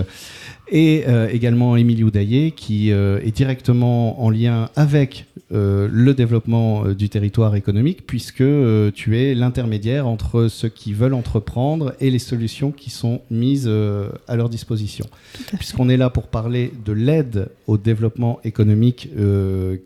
et 0.71 1.05
euh, 1.07 1.29
également 1.31 1.77
Émilie 1.77 2.05
Oudaillé 2.05 2.51
qui 2.53 2.93
euh, 2.93 3.21
est 3.25 3.31
directement 3.31 4.23
en 4.23 4.31
lien 4.31 4.69
avec 4.77 5.27
euh, 5.53 5.89
le 5.91 6.15
développement 6.15 6.85
du 6.89 7.09
territoire 7.09 7.57
économique 7.57 8.07
puisque 8.07 8.45
tu 8.95 9.19
es 9.19 9.35
l'intermédiaire 9.35 10.07
entre 10.07 10.49
ceux 10.49 10.69
qui 10.69 10.93
veulent 10.93 11.15
entreprendre 11.15 11.95
et 12.01 12.11
les 12.11 12.19
solutions 12.19 12.71
qui 12.71 12.91
sont 12.91 13.23
mises 13.31 13.69
à 14.29 14.37
leur 14.37 14.49
disposition. 14.49 15.07
Puisqu'on 15.57 15.89
est 15.89 15.97
là 15.97 16.11
pour 16.11 16.29
parler 16.29 16.73
de 16.85 16.93
l'aide 16.93 17.49
au 17.67 17.79
développement 17.79 18.41
économique 18.45 19.09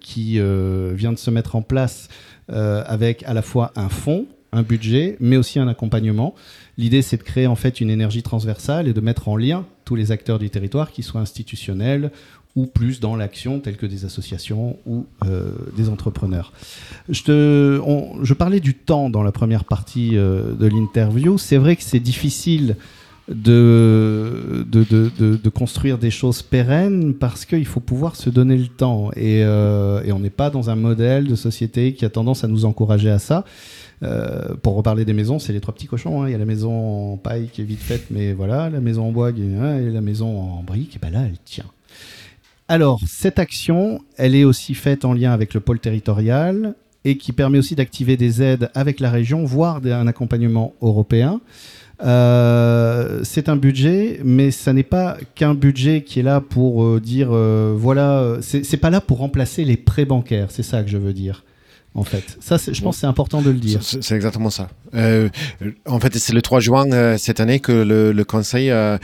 qui 0.00 0.32
vient 0.32 1.12
de 1.12 1.18
se 1.18 1.30
mettre 1.30 1.56
en 1.56 1.62
place 1.62 2.08
avec 2.48 3.22
à 3.24 3.34
la 3.34 3.42
fois 3.42 3.72
un 3.76 3.88
fonds, 3.88 4.26
un 4.52 4.62
budget, 4.62 5.16
mais 5.20 5.36
aussi 5.36 5.58
un 5.58 5.68
accompagnement. 5.68 6.34
L'idée, 6.78 7.02
c'est 7.02 7.16
de 7.16 7.22
créer 7.22 7.46
en 7.46 7.56
fait 7.56 7.80
une 7.80 7.90
énergie 7.90 8.22
transversale 8.22 8.88
et 8.88 8.92
de 8.92 9.00
mettre 9.00 9.28
en 9.28 9.36
lien 9.36 9.64
tous 9.84 9.94
les 9.94 10.12
acteurs 10.12 10.38
du 10.38 10.50
territoire, 10.50 10.92
qui 10.92 11.02
soient 11.02 11.20
institutionnels 11.20 12.10
ou 12.54 12.66
plus 12.66 13.00
dans 13.00 13.16
l'action, 13.16 13.60
tels 13.60 13.76
que 13.76 13.86
des 13.86 14.04
associations 14.04 14.76
ou 14.86 15.06
euh, 15.24 15.52
des 15.74 15.88
entrepreneurs. 15.88 16.52
Je, 17.08 18.32
parlais 18.34 18.60
du 18.60 18.74
temps 18.74 19.08
dans 19.08 19.22
la 19.22 19.32
première 19.32 19.64
partie 19.64 20.18
euh, 20.18 20.52
de 20.52 20.66
l'interview. 20.66 21.38
C'est 21.38 21.56
vrai 21.56 21.76
que 21.76 21.82
c'est 21.82 22.00
difficile 22.00 22.76
de 23.28 24.68
construire 25.54 25.96
des 25.96 26.10
choses 26.10 26.42
pérennes 26.42 27.14
parce 27.14 27.46
qu'il 27.46 27.64
faut 27.66 27.80
pouvoir 27.80 28.16
se 28.16 28.28
donner 28.28 28.58
le 28.58 28.68
temps. 28.68 29.10
Euh, 29.16 30.02
et 30.02 30.12
on 30.12 30.18
n'est 30.18 30.28
pas 30.28 30.50
dans 30.50 30.68
un 30.68 30.76
modèle 30.76 31.26
de 31.26 31.34
société 31.34 31.94
qui 31.94 32.04
a 32.04 32.10
tendance 32.10 32.44
à 32.44 32.48
nous 32.48 32.66
encourager 32.66 33.10
à 33.10 33.18
ça. 33.18 33.44
Euh, 34.02 34.54
pour 34.60 34.74
reparler 34.74 35.04
des 35.04 35.12
maisons, 35.12 35.38
c'est 35.38 35.52
les 35.52 35.60
trois 35.60 35.74
petits 35.74 35.86
cochons. 35.86 36.22
Hein. 36.22 36.28
Il 36.28 36.32
y 36.32 36.34
a 36.34 36.38
la 36.38 36.44
maison 36.44 37.12
en 37.12 37.16
paille 37.16 37.48
qui 37.52 37.60
est 37.60 37.64
vite 37.64 37.80
faite, 37.80 38.06
mais 38.10 38.32
voilà, 38.32 38.68
la 38.68 38.80
maison 38.80 39.06
en 39.06 39.12
bois 39.12 39.28
hein, 39.28 39.78
et 39.78 39.90
la 39.90 40.00
maison 40.00 40.40
en 40.40 40.62
brique, 40.62 40.96
et 40.96 40.98
ben 40.98 41.10
là, 41.10 41.22
elle 41.24 41.38
tient. 41.44 41.66
Alors, 42.68 43.00
cette 43.06 43.38
action, 43.38 44.00
elle 44.16 44.34
est 44.34 44.44
aussi 44.44 44.74
faite 44.74 45.04
en 45.04 45.12
lien 45.12 45.32
avec 45.32 45.54
le 45.54 45.60
pôle 45.60 45.78
territorial 45.78 46.74
et 47.04 47.16
qui 47.16 47.32
permet 47.32 47.58
aussi 47.58 47.74
d'activer 47.74 48.16
des 48.16 48.42
aides 48.42 48.70
avec 48.74 49.00
la 49.00 49.10
région, 49.10 49.44
voire 49.44 49.80
un 49.84 50.06
accompagnement 50.06 50.72
européen. 50.80 51.40
Euh, 52.02 53.20
c'est 53.22 53.48
un 53.48 53.56
budget, 53.56 54.20
mais 54.24 54.50
ça 54.50 54.72
n'est 54.72 54.82
pas 54.82 55.16
qu'un 55.34 55.54
budget 55.54 56.02
qui 56.02 56.20
est 56.20 56.22
là 56.24 56.40
pour 56.40 56.82
euh, 56.82 57.00
dire 57.00 57.30
voilà, 57.30 58.38
c'est 58.40 58.76
pas 58.78 58.90
là 58.90 59.00
pour 59.00 59.18
remplacer 59.18 59.64
les 59.64 59.76
prêts 59.76 60.04
bancaires, 60.04 60.50
c'est 60.50 60.64
ça 60.64 60.82
que 60.82 60.90
je 60.90 60.96
veux 60.96 61.12
dire 61.12 61.44
en 61.94 62.04
fait. 62.04 62.38
Ça, 62.40 62.56
je 62.56 62.80
pense 62.80 62.98
c'est 62.98 63.06
important 63.06 63.42
de 63.42 63.50
le 63.50 63.58
dire. 63.58 63.80
C'est 63.82 64.14
exactement 64.14 64.50
ça. 64.50 64.68
Euh, 64.94 65.28
en 65.86 66.00
fait, 66.00 66.16
c'est 66.16 66.32
le 66.32 66.42
3 66.42 66.60
juin 66.60 66.90
euh, 66.92 67.18
cette 67.18 67.40
année 67.40 67.60
que 67.60 67.72
le, 67.72 68.22
Conseil 68.24 68.70
euh, 68.70 68.96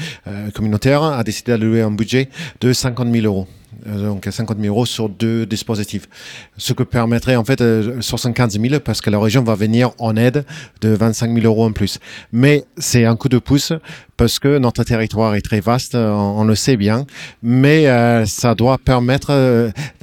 communautaire 0.55 1.03
a 1.03 1.23
décidé 1.25 1.53
d'allouer 1.53 1.83
un 1.83 1.91
budget 1.91 2.29
de 2.61 2.73
50 2.73 3.13
000 3.13 3.27
euros 3.27 3.47
donc 3.87 4.27
50 4.31 4.59
000 4.61 4.75
euros 4.75 4.87
sur 4.87 5.09
deux 5.09 5.47
dispositifs. 5.47 6.09
Ce 6.57 6.73
que 6.73 6.83
permettrait 6.83 7.37
en 7.37 7.45
fait 7.45 7.63
75 8.01 8.61
000 8.61 8.81
parce 8.81 9.01
que 9.01 9.09
la 9.09 9.19
région 9.19 9.43
va 9.43 9.55
venir 9.55 9.93
en 9.99 10.17
aide 10.17 10.45
de 10.81 10.89
25 10.91 11.33
000 11.33 11.47
euros 11.47 11.65
en 11.65 11.73
plus. 11.73 11.99
Mais 12.33 12.65
c'est 12.77 13.05
un 13.05 13.15
coup 13.17 13.29
de 13.29 13.39
pouce 13.39 13.73
parce 14.17 14.39
que 14.39 14.59
notre 14.59 14.85
territoire 14.85 15.37
est 15.37 15.43
très 15.43 15.61
vaste, 15.61 15.95
on, 15.95 16.45
le 16.45 16.55
sait 16.55 16.77
bien, 16.77 17.07
mais 17.43 17.87
ça 18.27 18.55
doit 18.55 18.79
permettre 18.79 19.33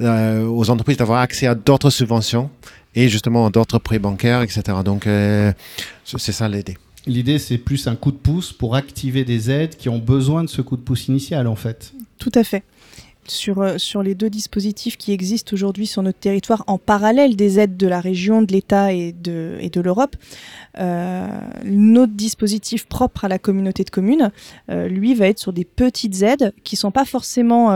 aux 0.00 0.70
entreprises 0.70 0.96
d'avoir 0.96 1.20
accès 1.20 1.46
à 1.46 1.54
d'autres 1.54 1.90
subventions 1.90 2.50
et 2.96 3.08
justement 3.08 3.48
d'autres 3.50 3.78
prêts 3.78 4.00
bancaires, 4.00 4.42
etc. 4.42 4.62
Donc 4.84 5.06
euh, 5.06 5.52
c'est 6.04 6.32
ça 6.32 6.48
l'idée. 6.48 6.76
L'idée, 7.06 7.38
c'est 7.38 7.58
plus 7.58 7.86
un 7.86 7.94
coup 7.94 8.10
de 8.10 8.16
pouce 8.16 8.52
pour 8.52 8.74
activer 8.74 9.24
des 9.24 9.48
aides 9.48 9.76
qui 9.76 9.88
ont 9.88 9.98
besoin 9.98 10.42
de 10.42 10.48
ce 10.48 10.60
coup 10.60 10.76
de 10.76 10.82
pouce 10.82 11.06
initial, 11.06 11.46
en 11.46 11.54
fait. 11.54 11.92
Tout 12.18 12.32
à 12.34 12.42
fait. 12.42 12.64
Sur, 13.28 13.60
euh, 13.60 13.78
sur 13.78 14.02
les 14.02 14.14
deux 14.14 14.30
dispositifs 14.30 14.96
qui 14.96 15.12
existent 15.12 15.52
aujourd'hui 15.52 15.86
sur 15.86 16.02
notre 16.02 16.18
territoire, 16.18 16.64
en 16.66 16.78
parallèle 16.78 17.36
des 17.36 17.58
aides 17.58 17.76
de 17.76 17.86
la 17.86 18.00
région, 18.00 18.42
de 18.42 18.52
l'État 18.52 18.92
et 18.92 19.12
de, 19.12 19.56
et 19.60 19.70
de 19.70 19.80
l'Europe, 19.80 20.16
euh, 20.78 21.26
notre 21.64 22.12
dispositif 22.12 22.86
propre 22.86 23.24
à 23.24 23.28
la 23.28 23.38
communauté 23.38 23.84
de 23.84 23.90
communes, 23.90 24.30
euh, 24.70 24.88
lui, 24.88 25.14
va 25.14 25.28
être 25.28 25.38
sur 25.38 25.52
des 25.52 25.64
petites 25.64 26.22
aides 26.22 26.52
qui 26.64 26.76
sont 26.76 26.90
pas 26.90 27.04
forcément 27.04 27.66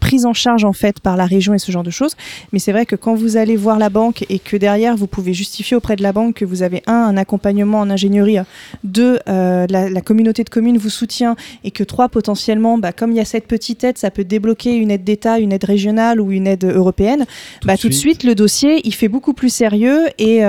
prises 0.00 0.26
en 0.26 0.32
charge 0.32 0.64
en 0.64 0.72
fait 0.72 1.00
par 1.00 1.16
la 1.16 1.24
région 1.24 1.54
et 1.54 1.58
ce 1.58 1.70
genre 1.70 1.82
de 1.82 1.90
choses. 1.90 2.16
Mais 2.52 2.58
c'est 2.58 2.72
vrai 2.72 2.86
que 2.86 2.96
quand 2.96 3.14
vous 3.14 3.36
allez 3.36 3.56
voir 3.56 3.78
la 3.78 3.90
banque 3.90 4.24
et 4.28 4.38
que 4.38 4.56
derrière 4.56 4.96
vous 4.96 5.06
pouvez 5.06 5.32
justifier 5.32 5.76
auprès 5.76 5.96
de 5.96 6.02
la 6.02 6.12
banque 6.12 6.36
que 6.36 6.44
vous 6.44 6.62
avez 6.62 6.82
un, 6.86 6.94
un 6.94 7.16
accompagnement 7.16 7.80
en 7.80 7.90
ingénierie, 7.90 8.38
deux, 8.84 9.18
la, 9.26 9.66
la, 9.66 10.00
communauté 10.00 10.44
de 10.44 10.50
communes 10.50 10.78
vous 10.78 10.90
soutient 10.90 11.36
et 11.64 11.70
que 11.70 11.84
trois, 11.84 12.08
potentiellement, 12.08 12.78
bah, 12.78 12.92
comme 12.92 13.12
il 13.12 13.16
y 13.16 13.20
a 13.20 13.24
cette 13.24 13.46
petite 13.46 13.69
aide, 13.82 13.98
ça 13.98 14.10
peut 14.10 14.24
débloquer 14.24 14.74
une 14.74 14.90
aide 14.90 15.04
d'État, 15.04 15.38
une 15.38 15.52
aide 15.52 15.64
régionale 15.64 16.20
ou 16.20 16.32
une 16.32 16.46
aide 16.46 16.64
européenne. 16.64 17.26
Tout, 17.60 17.66
bah, 17.66 17.76
de, 17.76 17.80
tout 17.80 17.88
suite. 17.88 17.92
de 17.92 17.96
suite, 17.96 18.24
le 18.24 18.34
dossier, 18.34 18.80
il 18.84 18.94
fait 18.94 19.08
beaucoup 19.08 19.34
plus 19.34 19.50
sérieux 19.50 20.08
et 20.18 20.42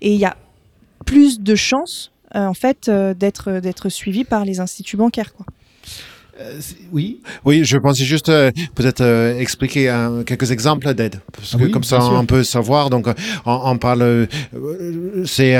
il 0.00 0.16
y 0.16 0.24
a 0.24 0.36
plus 1.04 1.40
de 1.40 1.54
chances 1.54 2.12
euh, 2.34 2.46
en 2.46 2.54
fait 2.54 2.88
euh, 2.88 3.14
d'être 3.14 3.60
d'être 3.60 3.88
suivi 3.88 4.24
par 4.24 4.44
les 4.44 4.58
instituts 4.58 4.96
bancaires 4.96 5.34
quoi. 5.34 5.46
Euh, 6.40 6.60
oui. 6.92 7.20
Oui, 7.44 7.64
je 7.64 7.76
pensais 7.78 8.04
juste 8.04 8.28
euh, 8.28 8.50
peut-être 8.74 9.02
euh, 9.02 9.38
expliquer 9.38 9.92
quelques 10.26 10.50
exemples 10.50 10.92
d'aide, 10.94 11.20
parce 11.32 11.54
que 11.56 11.66
comme 11.66 11.84
ça 11.84 12.02
on 12.02 12.26
peut 12.26 12.42
savoir. 12.42 12.90
Donc, 12.90 13.06
on, 13.46 13.78
parle, 13.78 14.28
c'est 15.24 15.54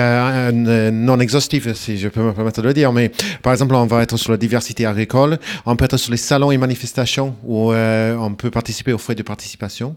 non 0.93 1.21
exhaustif 1.21 1.73
si 1.75 1.99
je 1.99 2.09
peux 2.09 2.23
me 2.23 2.33
permettre 2.33 2.61
de 2.63 2.67
le 2.67 2.75
dire, 2.75 2.93
mais 2.93 3.11
par 3.43 3.53
exemple, 3.53 3.75
on 3.75 3.87
va 3.87 4.03
être 4.03 4.17
sur 4.17 4.33
la 4.33 4.39
diversité 4.39 4.87
agricole, 4.87 5.39
on 5.67 5.77
peut 5.77 5.85
être 5.85 5.97
sur 5.97 6.11
les 6.11 6.17
salons 6.17 6.51
et 6.51 6.59
manifestations 6.59 7.37
où 7.45 7.73
on 7.73 8.35
peut 8.35 8.51
participer 8.51 8.93
aux 8.93 8.99
frais 8.99 9.15
de 9.15 9.23
participation, 9.23 9.97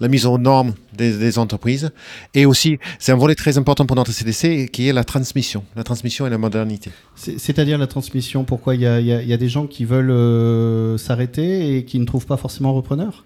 la 0.00 0.08
mise 0.08 0.26
aux 0.26 0.38
normes 0.38 0.74
des, 0.96 1.38
entreprises, 1.38 1.90
et 2.34 2.46
aussi 2.46 2.78
c'est 2.98 3.12
un 3.12 3.16
volet 3.16 3.34
très 3.34 3.58
important 3.58 3.86
pour 3.86 3.96
notre 3.96 4.12
CDC 4.12 4.68
qui 4.70 4.88
est 4.88 4.92
la 4.92 5.04
transmission, 5.04 5.64
la 5.76 5.82
transmission 5.82 6.26
et 6.26 6.30
la 6.30 6.38
modernité. 6.38 6.90
C'est-à-dire 7.16 7.78
la 7.78 7.86
transmission. 7.86 8.44
Pourquoi 8.44 8.74
il 8.74 8.82
y 8.82 8.86
a 8.86 9.36
des 9.36 9.48
gens 9.48 9.66
qui 9.66 9.84
veulent 9.84 10.13
euh, 10.14 10.96
s'arrêter 10.98 11.76
et 11.76 11.84
qui 11.84 11.98
ne 11.98 12.04
trouvent 12.04 12.26
pas 12.26 12.36
forcément 12.36 12.72
repreneur 12.72 13.24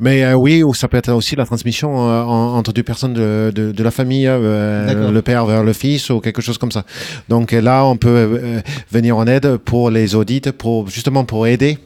mais 0.00 0.24
euh, 0.24 0.34
oui, 0.34 0.64
ou 0.64 0.74
ça 0.74 0.88
peut 0.88 0.96
être 0.96 1.12
aussi 1.12 1.36
la 1.36 1.46
transmission 1.46 2.10
euh, 2.10 2.22
entre 2.24 2.72
deux 2.72 2.82
personnes 2.82 3.14
de, 3.14 3.52
de, 3.54 3.82
la 3.84 3.92
famille, 3.92 4.26
le 4.26 5.20
père 5.20 5.46
vers 5.46 5.62
le 5.62 5.72
fils 5.72 6.10
ou 6.10 6.18
quelque 6.18 6.42
chose 6.42 6.58
comme 6.58 6.72
ça. 6.72 6.84
Donc 7.28 7.52
là, 7.52 7.84
on 7.84 7.96
peut 7.96 8.60
venir 8.90 9.16
en 9.16 9.28
aide 9.28 9.58
pour 9.58 9.90
les 9.90 10.16
audits, 10.16 10.40
pour 10.58 10.88
justement 10.88 11.24
pour 11.24 11.46
aider 11.46 11.78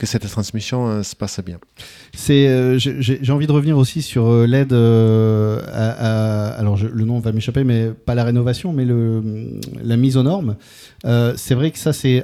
que 0.00 0.06
cette 0.06 0.28
transmission 0.28 1.02
se 1.02 1.14
passe 1.14 1.40
bien. 1.44 1.58
C'est, 2.14 2.78
j'ai 2.78 3.32
envie 3.32 3.46
de 3.46 3.52
revenir 3.52 3.76
aussi 3.78 4.02
sur 4.02 4.46
l'aide 4.46 4.72
à, 4.72 6.48
alors 6.58 6.76
le 6.76 7.04
nom 7.04 7.20
va 7.20 7.32
m'échapper, 7.32 7.64
mais 7.64 7.90
pas 7.90 8.14
la 8.14 8.24
rénovation, 8.24 8.72
mais 8.72 8.84
le, 8.84 9.22
la 9.84 9.96
mise 9.96 10.16
aux 10.16 10.22
normes. 10.22 10.56
Euh, 11.04 11.34
c'est 11.36 11.54
vrai 11.54 11.70
que 11.70 11.78
ça, 11.78 11.92
c'est 11.92 12.22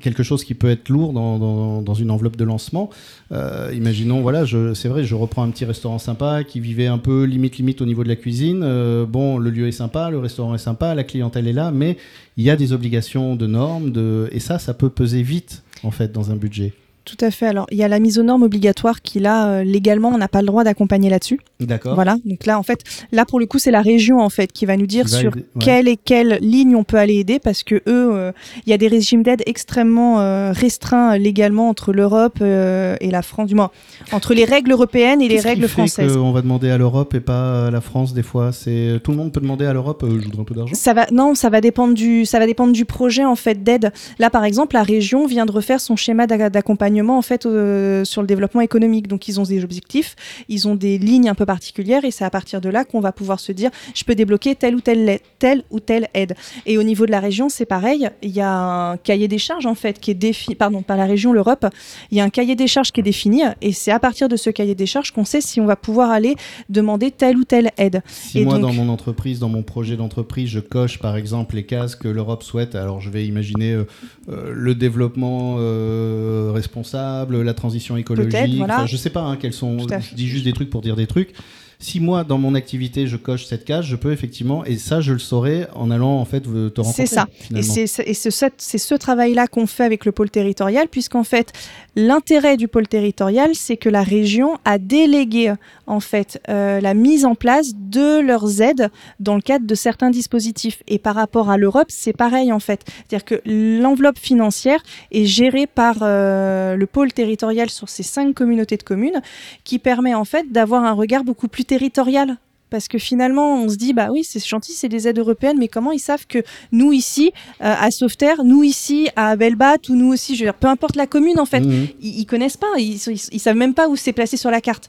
quelque 0.00 0.22
chose 0.22 0.44
qui 0.44 0.54
peut 0.54 0.70
être 0.70 0.88
lourd 0.88 1.12
dans, 1.12 1.82
dans, 1.82 1.94
une 1.94 2.10
enveloppe 2.10 2.36
de 2.36 2.44
lancement. 2.44 2.90
Euh, 3.32 3.72
imaginons, 3.74 4.20
voilà, 4.20 4.44
c'est 4.74 4.88
vrai, 4.88 5.04
je 5.04 5.14
reprends 5.14 5.42
un 5.42 5.50
petit 5.50 5.64
restaurant 5.64 5.98
sympa 5.98 6.44
qui 6.44 6.60
vivait 6.60 6.86
un 6.86 6.98
peu 6.98 7.24
limite 7.24 7.56
limite 7.56 7.80
au 7.80 7.86
niveau 7.86 8.04
de 8.04 8.08
la 8.08 8.16
cuisine. 8.16 8.62
Euh, 8.62 9.06
bon, 9.06 9.38
le 9.38 9.50
lieu 9.50 9.68
est 9.68 9.72
sympa, 9.72 10.10
le 10.10 10.18
restaurant 10.18 10.54
est 10.54 10.58
sympa, 10.58 10.94
la 10.94 11.04
clientèle 11.04 11.46
est 11.46 11.52
là, 11.52 11.70
mais 11.70 11.96
il 12.36 12.44
y 12.44 12.50
a 12.50 12.56
des 12.56 12.72
obligations 12.72 13.36
de 13.36 13.46
normes, 13.46 13.90
de, 13.90 14.28
et 14.32 14.40
ça, 14.40 14.58
ça 14.58 14.74
peut 14.74 14.90
peser 14.90 15.22
vite 15.22 15.62
en 15.82 15.90
fait 15.90 16.12
dans 16.12 16.30
un 16.30 16.36
budget. 16.36 16.72
Tout 17.04 17.16
à 17.20 17.30
fait. 17.30 17.46
Alors, 17.46 17.66
il 17.70 17.78
y 17.78 17.82
a 17.82 17.88
la 17.88 17.98
mise 17.98 18.18
aux 18.18 18.22
normes 18.22 18.42
obligatoire 18.42 19.00
qui, 19.00 19.20
là, 19.20 19.48
euh, 19.48 19.64
légalement, 19.64 20.10
on 20.10 20.18
n'a 20.18 20.28
pas 20.28 20.42
le 20.42 20.46
droit 20.46 20.64
d'accompagner 20.64 21.08
là-dessus. 21.08 21.40
D'accord. 21.58 21.94
Voilà. 21.94 22.16
Donc 22.24 22.44
là, 22.46 22.58
en 22.58 22.62
fait, 22.62 22.82
là, 23.10 23.24
pour 23.24 23.40
le 23.40 23.46
coup, 23.46 23.58
c'est 23.58 23.70
la 23.70 23.80
région, 23.80 24.20
en 24.20 24.28
fait, 24.28 24.52
qui 24.52 24.66
va 24.66 24.76
nous 24.76 24.86
dire 24.86 25.08
sur 25.08 25.32
quelle 25.60 25.88
et 25.88 25.96
quelle 25.96 26.38
ligne 26.40 26.76
on 26.76 26.84
peut 26.84 26.98
aller 26.98 27.14
aider 27.14 27.38
parce 27.38 27.62
que 27.62 27.76
eux, 27.76 27.82
euh, 27.86 28.32
il 28.66 28.70
y 28.70 28.72
a 28.72 28.78
des 28.78 28.88
régimes 28.88 29.22
d'aide 29.22 29.42
extrêmement 29.46 30.20
euh, 30.20 30.52
restreints 30.52 31.16
légalement 31.16 31.68
entre 31.68 31.92
l'Europe 31.92 32.40
et 32.40 33.10
la 33.10 33.22
France, 33.22 33.48
du 33.48 33.54
moins, 33.54 33.70
entre 34.12 34.34
les 34.34 34.44
règles 34.44 34.72
européennes 34.72 35.22
et 35.22 35.28
les 35.28 35.40
règles 35.40 35.62
qui 35.62 35.68
fait 35.68 35.72
françaises. 35.72 36.16
On 36.16 36.32
va 36.32 36.42
demander 36.42 36.70
à 36.70 36.78
l'Europe 36.78 37.14
et 37.14 37.20
pas 37.20 37.68
à 37.68 37.70
la 37.70 37.80
France, 37.80 38.12
des 38.12 38.22
fois? 38.22 38.52
C'est 38.52 39.00
Tout 39.02 39.12
le 39.12 39.16
monde 39.16 39.32
peut 39.32 39.40
demander 39.40 39.64
à 39.64 39.72
l'Europe, 39.72 40.04
je 40.06 40.24
voudrais 40.24 40.42
un 40.42 40.44
peu 40.44 40.54
d'argent. 40.54 40.74
Ça 40.74 40.92
va, 40.92 41.06
non, 41.10 41.34
ça 41.34 41.48
va 41.48 41.60
dépendre 41.60 41.94
du, 41.94 42.26
ça 42.26 42.38
va 42.38 42.46
dépendre 42.46 42.72
du 42.72 42.84
projet, 42.84 43.24
en 43.24 43.36
fait, 43.36 43.62
d'aide. 43.62 43.92
Là, 44.18 44.30
par 44.30 44.44
exemple, 44.44 44.74
la 44.74 44.82
région 44.82 45.26
vient 45.26 45.46
de 45.46 45.52
refaire 45.52 45.80
son 45.80 45.96
schéma 45.96 46.26
d'accompagnement 46.26 46.89
en 46.98 47.22
fait 47.22 47.42
sur 47.42 48.22
le 48.22 48.26
développement 48.26 48.60
économique. 48.60 49.08
Donc 49.08 49.28
ils 49.28 49.40
ont 49.40 49.44
des 49.44 49.62
objectifs, 49.64 50.16
ils 50.48 50.68
ont 50.68 50.74
des 50.74 50.98
lignes 50.98 51.28
un 51.28 51.34
peu 51.34 51.46
particulières 51.46 52.04
et 52.04 52.10
c'est 52.10 52.24
à 52.24 52.30
partir 52.30 52.60
de 52.60 52.68
là 52.68 52.84
qu'on 52.84 53.00
va 53.00 53.12
pouvoir 53.12 53.40
se 53.40 53.52
dire 53.52 53.70
je 53.94 54.04
peux 54.04 54.14
débloquer 54.14 54.54
telle 54.54 54.74
ou 54.74 54.80
telle 54.80 55.08
aide, 55.08 55.20
telle 55.38 55.62
ou 55.70 55.80
telle 55.80 56.08
aide. 56.14 56.34
Et 56.66 56.78
au 56.78 56.82
niveau 56.82 57.06
de 57.06 57.10
la 57.10 57.20
région, 57.20 57.48
c'est 57.48 57.66
pareil. 57.66 58.08
Il 58.22 58.30
y 58.30 58.40
a 58.40 58.90
un 58.92 58.96
cahier 58.96 59.28
des 59.28 59.38
charges 59.38 59.66
en 59.66 59.74
fait 59.74 60.00
qui 60.00 60.10
est 60.10 60.14
défini, 60.14 60.54
pardon, 60.54 60.82
pas 60.82 60.96
la 60.96 61.06
région, 61.06 61.32
l'Europe. 61.32 61.66
Il 62.10 62.18
y 62.18 62.20
a 62.20 62.24
un 62.24 62.30
cahier 62.30 62.56
des 62.56 62.66
charges 62.66 62.92
qui 62.92 63.00
est 63.00 63.04
défini 63.04 63.42
et 63.60 63.72
c'est 63.72 63.92
à 63.92 63.98
partir 63.98 64.28
de 64.28 64.36
ce 64.36 64.50
cahier 64.50 64.74
des 64.74 64.86
charges 64.86 65.12
qu'on 65.12 65.24
sait 65.24 65.40
si 65.40 65.60
on 65.60 65.66
va 65.66 65.76
pouvoir 65.76 66.10
aller 66.10 66.36
demander 66.68 67.10
telle 67.10 67.36
ou 67.36 67.44
telle 67.44 67.70
aide. 67.78 68.02
Si 68.06 68.44
moi 68.44 68.58
dans 68.58 68.72
mon 68.72 68.88
entreprise, 68.88 69.38
dans 69.38 69.48
mon 69.48 69.62
projet 69.62 69.96
d'entreprise, 69.96 70.48
je 70.48 70.60
coche 70.60 70.98
par 70.98 71.16
exemple 71.16 71.54
les 71.54 71.64
cases 71.64 71.96
que 71.96 72.08
l'Europe 72.08 72.42
souhaite, 72.42 72.74
alors 72.74 73.00
je 73.00 73.10
vais 73.10 73.26
imaginer 73.26 73.72
euh, 73.72 73.86
euh, 74.28 74.52
le 74.54 74.74
développement 74.74 75.56
euh, 75.58 76.50
responsable, 76.80 77.42
la 77.42 77.54
transition 77.54 77.96
écologique. 77.96 78.56
Voilà. 78.56 78.86
je 78.86 78.96
sais 78.96 79.10
pas 79.10 79.22
hein, 79.22 79.36
quels 79.36 79.52
sont. 79.52 79.78
Je 79.78 80.14
dis 80.14 80.28
juste 80.28 80.44
des 80.44 80.52
trucs 80.52 80.70
pour 80.70 80.80
dire 80.80 80.96
des 80.96 81.06
trucs 81.06 81.32
si 81.80 81.98
moi, 81.98 82.24
dans 82.24 82.38
mon 82.38 82.54
activité, 82.54 83.06
je 83.06 83.16
coche 83.16 83.46
cette 83.46 83.64
case, 83.64 83.86
je 83.86 83.96
peux 83.96 84.12
effectivement, 84.12 84.64
et 84.66 84.76
ça, 84.76 85.00
je 85.00 85.14
le 85.14 85.18
saurai 85.18 85.66
en 85.74 85.90
allant 85.90 86.18
en 86.18 86.26
fait 86.26 86.42
te 86.42 86.80
rencontrer. 86.80 87.06
C'est 87.06 87.06
ça. 87.06 87.26
Et 87.54 87.62
c'est 87.62 88.30
ce, 88.30 88.50
ce 88.78 88.94
travail-là 88.94 89.46
qu'on 89.46 89.66
fait 89.66 89.84
avec 89.84 90.04
le 90.04 90.12
pôle 90.12 90.30
territorial, 90.30 90.88
puisqu'en 90.88 91.24
fait, 91.24 91.52
l'intérêt 91.96 92.58
du 92.58 92.68
pôle 92.68 92.86
territorial, 92.86 93.54
c'est 93.54 93.78
que 93.78 93.88
la 93.88 94.02
région 94.02 94.58
a 94.66 94.78
délégué 94.78 95.54
en 95.86 96.00
fait 96.00 96.40
euh, 96.48 96.80
la 96.80 96.94
mise 96.94 97.24
en 97.24 97.34
place 97.34 97.72
de 97.74 98.20
leurs 98.20 98.60
aides 98.60 98.90
dans 99.18 99.34
le 99.34 99.40
cadre 99.40 99.66
de 99.66 99.74
certains 99.74 100.10
dispositifs. 100.10 100.82
Et 100.86 100.98
par 100.98 101.14
rapport 101.14 101.50
à 101.50 101.56
l'Europe, 101.56 101.88
c'est 101.88 102.12
pareil 102.12 102.52
en 102.52 102.60
fait. 102.60 102.82
C'est-à-dire 103.08 103.24
que 103.24 103.40
l'enveloppe 103.46 104.18
financière 104.18 104.82
est 105.12 105.24
gérée 105.24 105.66
par 105.66 105.96
euh, 106.02 106.76
le 106.76 106.86
pôle 106.86 107.12
territorial 107.12 107.70
sur 107.70 107.88
ces 107.88 108.02
cinq 108.02 108.34
communautés 108.34 108.76
de 108.76 108.82
communes, 108.82 109.22
qui 109.64 109.78
permet 109.78 110.14
en 110.14 110.26
fait 110.26 110.52
d'avoir 110.52 110.84
un 110.84 110.92
regard 110.92 111.24
beaucoup 111.24 111.48
plus 111.48 111.64
territorial 111.70 112.36
parce 112.70 112.88
que 112.88 112.98
finalement, 112.98 113.62
on 113.62 113.68
se 113.68 113.76
dit, 113.76 113.92
bah 113.92 114.08
oui, 114.10 114.22
c'est 114.24 114.44
gentil, 114.44 114.72
c'est 114.72 114.88
des 114.88 115.08
aides 115.08 115.18
européennes, 115.18 115.56
mais 115.58 115.68
comment 115.68 115.92
ils 115.92 115.98
savent 115.98 116.26
que 116.26 116.38
nous 116.72 116.92
ici, 116.92 117.32
euh, 117.60 117.74
à 117.78 117.90
Sauveterre, 117.90 118.44
nous 118.44 118.62
ici, 118.62 119.08
à 119.16 119.36
Belbat, 119.36 119.78
ou 119.88 119.96
nous 119.96 120.12
aussi, 120.12 120.36
je 120.36 120.40
veux 120.40 120.46
dire, 120.46 120.54
peu 120.54 120.68
importe 120.68 120.96
la 120.96 121.06
commune 121.06 121.38
en 121.40 121.44
fait, 121.44 121.60
mhm. 121.60 121.88
ils, 122.00 122.24
connaissent 122.26 122.56
pas, 122.56 122.68
ils, 122.78 122.98
ils, 123.32 123.40
savent 123.40 123.56
même 123.56 123.74
pas 123.74 123.88
où 123.88 123.96
c'est 123.96 124.12
placé 124.12 124.36
sur 124.36 124.50
la 124.50 124.60
carte. 124.60 124.88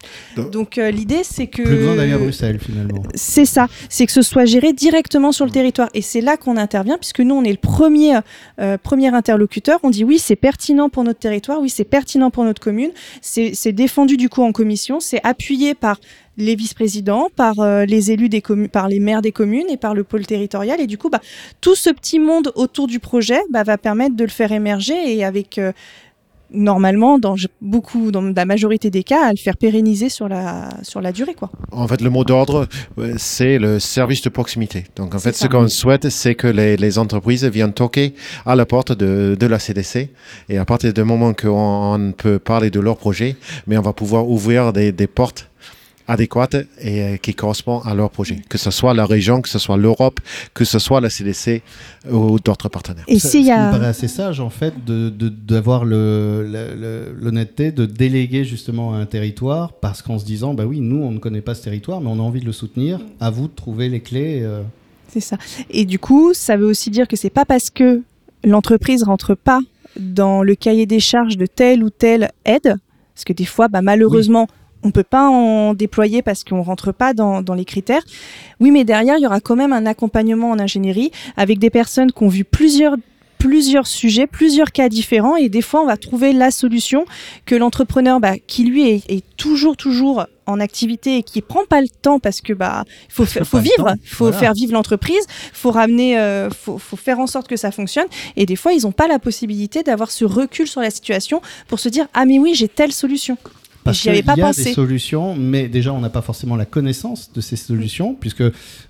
Donc, 0.52 0.78
euh, 0.78 0.92
l'idée, 0.92 1.22
c'est 1.24 1.48
que. 1.48 1.64
Plus 1.64 1.78
besoin 1.78 1.96
d'aller 1.96 2.14
à 2.14 2.18
Bruxelles 2.20 2.60
finalement. 2.60 3.02
C'est 3.16 3.46
ça, 3.46 3.68
c'est 3.90 4.06
que 4.06 4.12
ce 4.12 4.22
soit 4.22 4.46
géré 4.46 4.74
directement 4.74 5.32
sur 5.32 5.46
le 5.46 5.52
territoire. 5.52 5.90
Et 5.94 6.02
c'est 6.02 6.22
là 6.22 6.38
qu'on 6.38 6.58
intervient, 6.58 6.98
puisque 6.98 7.22
nous, 7.22 7.36
on 7.36 7.44
est 7.44 7.52
le 7.52 7.58
premier, 7.58 8.20
euh, 8.60 8.78
premier 8.78 9.14
interlocuteur. 9.14 9.80
On 9.82 9.90
dit 9.90 10.04
oui, 10.04 10.20
c'est 10.20 10.36
pertinent 10.36 10.90
pour 10.90 11.04
notre 11.04 11.20
territoire, 11.20 11.60
oui, 11.60 11.70
c'est 11.70 11.84
pertinent 11.84 12.30
pour 12.30 12.44
notre 12.44 12.62
commune, 12.62 12.92
c'est 13.22 13.72
défendu 13.72 14.18
du 14.18 14.30
coup 14.30 14.44
en 14.44 14.52
commission, 14.52 15.00
c'est 15.00 15.20
appuyé 15.24 15.74
par 15.74 15.98
les 16.38 16.56
vice-présidents, 16.56 17.30
par 17.36 17.60
euh, 17.60 17.86
les 17.86 18.12
élus 18.12 18.30
des 18.30 18.42
communes, 18.42 18.70
par 18.70 18.88
les 18.88 19.00
maires 19.00 19.22
des 19.22 19.32
communes 19.32 19.70
et 19.70 19.78
par 19.78 19.94
le 19.94 20.04
pôle 20.04 20.26
territorial. 20.26 20.80
Et 20.80 20.88
du 20.88 20.98
coup, 20.98 21.10
bah, 21.10 21.22
tout 21.60 21.76
ce 21.76 21.90
petit 21.90 22.20
monde 22.20 22.52
autour 22.56 22.88
du 22.88 23.00
projet 23.00 23.40
bah, 23.52 23.64
va 23.64 23.78
permettre 23.78 24.16
de 24.16 24.24
le 24.24 24.30
faire 24.30 24.52
émerger 24.52 25.16
et 25.16 25.24
avec 25.24 25.58
euh, 25.58 25.72
normalement, 26.54 27.20
dans 27.20 27.36
beaucoup, 27.62 28.12
dans 28.12 28.22
la 28.22 28.46
majorité 28.46 28.90
des 28.90 29.04
cas, 29.04 29.28
à 29.28 29.32
le 29.32 29.38
faire 29.38 29.58
pérenniser 29.58 30.10
sur 30.10 30.28
la, 30.28 30.70
sur 30.84 31.02
la 31.02 31.12
durée. 31.12 31.34
Quoi. 31.34 31.50
En 31.72 31.88
fait, 31.88 32.02
le 32.02 32.10
mot 32.10 32.24
d'ordre, 32.24 32.68
c'est 33.18 33.58
le 33.58 33.80
service 33.80 34.22
de 34.22 34.30
proximité. 34.30 34.86
Donc, 34.96 35.16
en 35.16 35.20
fait, 35.20 35.36
ce 35.36 35.48
qu'on 35.48 35.68
souhaite, 35.68 36.10
c'est 36.10 36.36
que 36.36 36.48
les, 36.48 36.78
les, 36.78 36.98
entreprises 36.98 37.46
viennent 37.46 37.74
toquer 37.74 38.14
à 38.46 38.56
la 38.56 38.66
porte 38.66 38.92
de, 38.92 39.38
de 39.40 39.46
la 39.48 39.60
CDC. 39.60 40.10
Et 40.50 40.58
à 40.58 40.66
partir 40.66 40.94
du 40.94 41.04
moment 41.04 41.34
qu'on 41.34 42.14
peut 42.18 42.40
parler 42.40 42.70
de 42.70 42.80
leur 42.80 42.98
projet, 42.98 43.38
mais 43.68 43.78
on 43.78 43.82
va 43.82 43.94
pouvoir 43.94 44.28
ouvrir 44.28 44.74
des, 44.74 44.92
des 44.92 45.08
portes 45.08 45.51
adéquate 46.12 46.56
et 46.80 47.02
euh, 47.02 47.18
qui 47.18 47.34
correspond 47.34 47.80
à 47.80 47.96
leur 47.96 48.10
projet, 48.10 48.42
que 48.50 48.58
ce 48.58 48.70
soit 48.70 48.94
la 48.94 49.06
région, 49.06 49.42
que 49.42 49.50
ce 49.50 49.60
soit 49.60 49.78
l'Europe, 49.78 50.20
que 50.54 50.66
ce 50.66 50.78
soit 50.78 51.02
la 51.02 51.10
CDC 51.10 51.64
ou 52.12 52.40
d'autres 52.40 52.70
partenaires. 52.70 53.06
Et 53.08 53.20
s'il 53.20 53.46
y 53.46 53.52
a... 53.52 53.68
me 53.68 53.72
paraît 53.72 53.88
assez 53.88 54.08
sage 54.08 54.40
en 54.40 54.50
fait 54.50 54.74
d'avoir 54.86 55.86
de, 55.86 57.16
l'honnêteté 57.20 57.72
de, 57.72 57.86
déléguer 57.86 58.44
justement 58.44 58.94
à 58.94 58.98
un 58.98 59.06
territoire 59.06 59.74
parce 59.74 60.02
qu'en 60.02 60.20
se 60.20 60.26
disant 60.26 60.54
bah 60.54 60.66
oui 60.66 60.82
nous 60.82 61.02
on 61.02 61.12
ne 61.12 61.20
connaît 61.20 61.42
pas 61.42 61.56
ce 61.56 61.64
territoire 61.64 62.02
mais 62.02 62.10
on 62.10 62.20
a 62.20 62.24
envie 62.24 62.42
de 62.42 62.46
le 62.46 62.52
soutenir, 62.52 63.00
à 63.20 63.30
vous 63.30 63.48
de 63.48 63.56
trouver 63.56 63.90
les 63.90 64.02
clés. 64.02 64.42
Euh. 64.44 64.62
C'est 65.08 65.22
ça. 65.22 65.38
Et 65.70 65.86
du 65.86 66.00
coup 66.00 66.34
ça 66.34 66.58
veut 66.58 66.68
aussi 66.68 66.90
dire 66.90 67.08
que 67.08 67.16
c'est 67.16 67.30
pas 67.30 67.46
parce 67.46 67.70
que 67.70 68.02
l'entreprise 68.44 69.04
rentre 69.04 69.36
pas 69.36 69.62
dans 70.00 70.44
le 70.44 70.56
cahier 70.56 70.86
des 70.86 71.00
charges 71.00 71.38
de 71.38 71.46
telle 71.46 71.84
ou 71.84 71.90
telle 71.90 72.32
aide 72.46 72.78
parce 73.14 73.26
que 73.26 73.34
des 73.34 73.46
fois, 73.46 73.68
bah, 73.68 73.82
malheureusement, 73.82 74.48
on 74.84 74.92
peut 74.92 75.04
pas 75.04 75.30
en 75.30 75.74
déployer 75.74 76.22
parce 76.22 76.44
qu'on 76.44 76.62
rentre 76.62 76.92
pas 76.92 77.14
dans, 77.14 77.42
les 77.54 77.66
critères. 77.66 78.04
Oui, 78.60 78.72
mais 78.72 78.84
derrière, 78.84 79.18
il 79.18 79.24
y 79.24 79.28
aura 79.28 79.40
quand 79.40 79.56
même 79.56 79.74
un 79.74 79.86
accompagnement 79.86 80.52
en 80.52 80.60
ingénierie 80.60 81.12
avec 81.38 81.60
des 81.60 81.70
personnes 81.70 82.12
qui 82.12 82.24
ont 82.24 82.30
vu 82.30 82.44
plusieurs 82.44 82.96
plusieurs 83.38 83.88
sujets, 83.88 84.28
plusieurs 84.28 84.72
cas 84.72 84.88
différents 84.88 85.36
et 85.36 85.50
des 85.50 85.64
fois 85.64 85.82
on 85.82 85.88
va 85.88 85.98
trouver 85.98 86.32
la 86.32 86.52
solution 86.52 87.06
que 87.48 87.56
l'entrepreneur 87.56 88.20
bah, 88.20 88.36
qui 88.38 88.66
lui 88.66 88.88
est, 88.88 89.24
toujours 89.36 89.76
toujours 89.76 90.28
en 90.46 90.60
activité 90.60 91.18
et 91.18 91.24
qui 91.24 91.42
prend 91.42 91.66
pas 91.66 91.82
le 91.82 91.88
temps 91.88 92.20
parce 92.20 92.40
que 92.40 92.54
bah 92.54 92.86
faut 93.10 93.26
faut 93.26 93.58
vivre, 93.58 93.96
il 94.04 94.10
faut 94.10 94.32
faire 94.32 94.54
vivre 94.54 94.74
l'entreprise, 94.74 95.26
faut 95.54 95.72
ramener 95.72 96.20
euh, 96.20 96.52
faut, 96.52 96.78
faut, 96.78 96.98
faire 96.98 97.20
en 97.20 97.26
sorte 97.26 97.48
que 97.48 97.56
ça 97.56 97.72
fonctionne 97.72 98.06
et 98.36 98.46
des 98.46 98.56
fois 98.56 98.74
ils 98.74 98.84
n'ont 98.84 98.92
pas 98.92 99.08
la 99.08 99.18
possibilité 99.18 99.82
d'avoir 99.82 100.12
ce 100.12 100.24
recul 100.24 100.68
sur 100.68 100.82
la 100.82 100.92
situation 100.92 101.42
pour 101.68 101.80
se 101.80 101.90
dire 101.90 102.06
ah 102.14 102.26
mais 102.26 102.38
oui, 102.38 102.54
j'ai 102.54 102.68
telle 102.68 102.92
solution. 102.92 103.40
Parce 103.84 104.00
qu'il 104.00 104.14
y 104.14 104.20
a 104.20 104.52
des 104.54 104.74
solutions, 104.74 105.36
mais 105.36 105.68
déjà, 105.68 105.94
on 105.94 106.00
n'a 106.00 106.10
pas 106.10 106.22
forcément 106.22 106.56
la 106.56 106.66
connaissance 106.66 107.32
de 107.34 107.42
ces 107.42 107.56
solutions, 107.56 108.16
puisque 108.16 108.44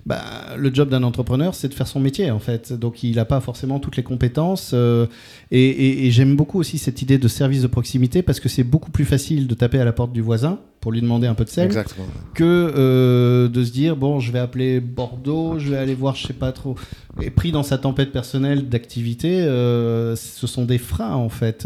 bah, 0.06 0.22
le 0.58 0.74
job 0.74 0.90
d'un 0.90 1.04
entrepreneur, 1.04 1.56
c'est 1.56 1.70
de 1.70 1.74
faire 1.74 1.88
son 1.88 2.00
métier, 2.00 2.32
en 2.32 2.40
fait. 2.40 2.74
Donc, 2.74 3.04
il 3.04 3.16
n'a 3.16 3.26
pas 3.26 3.40
forcément 3.40 3.80
toutes 3.80 3.98
les 3.98 4.04
compétences. 4.04 4.72
Euh, 4.74 5.08
et, 5.52 6.10
j'aime 6.12 6.36
beaucoup 6.36 6.60
aussi 6.60 6.78
cette 6.78 7.02
idée 7.02 7.18
de 7.18 7.28
service 7.28 7.62
de 7.62 7.68
proximité, 7.68 8.22
parce 8.22 8.40
que 8.40 8.50
c'est 8.50 8.64
beaucoup 8.64 8.92
plus 8.92 9.06
facile 9.06 9.48
de 9.48 9.54
taper 9.54 9.80
à 9.80 9.86
la 9.86 9.94
porte 9.94 10.12
du 10.12 10.22
voisin 10.22 10.60
pour 10.82 10.92
lui 10.92 11.00
demander 11.02 11.28
un 11.28 11.36
peu 11.36 11.46
de 11.46 11.50
sel, 11.50 11.72
que 12.34 12.44
euh, 12.44 13.48
de 13.48 13.64
se 13.64 13.72
dire, 13.72 13.96
bon, 13.96 14.20
je 14.20 14.32
vais 14.32 14.40
appeler 14.40 14.80
Bordeaux, 14.80 15.60
je 15.60 15.70
vais 15.70 15.78
aller 15.78 15.94
voir, 15.94 16.16
je 16.16 16.28
sais 16.28 16.34
pas 16.34 16.52
trop. 16.52 16.76
Et 17.22 17.30
pris 17.30 17.52
dans 17.52 17.64
sa 17.64 17.78
tempête 17.78 18.12
personnelle 18.12 18.68
d'activité, 18.68 19.42
euh, 19.42 20.16
ce 20.16 20.48
sont 20.48 20.66
des 20.66 20.80
freins, 20.80 21.14
en 21.14 21.30
fait. 21.30 21.66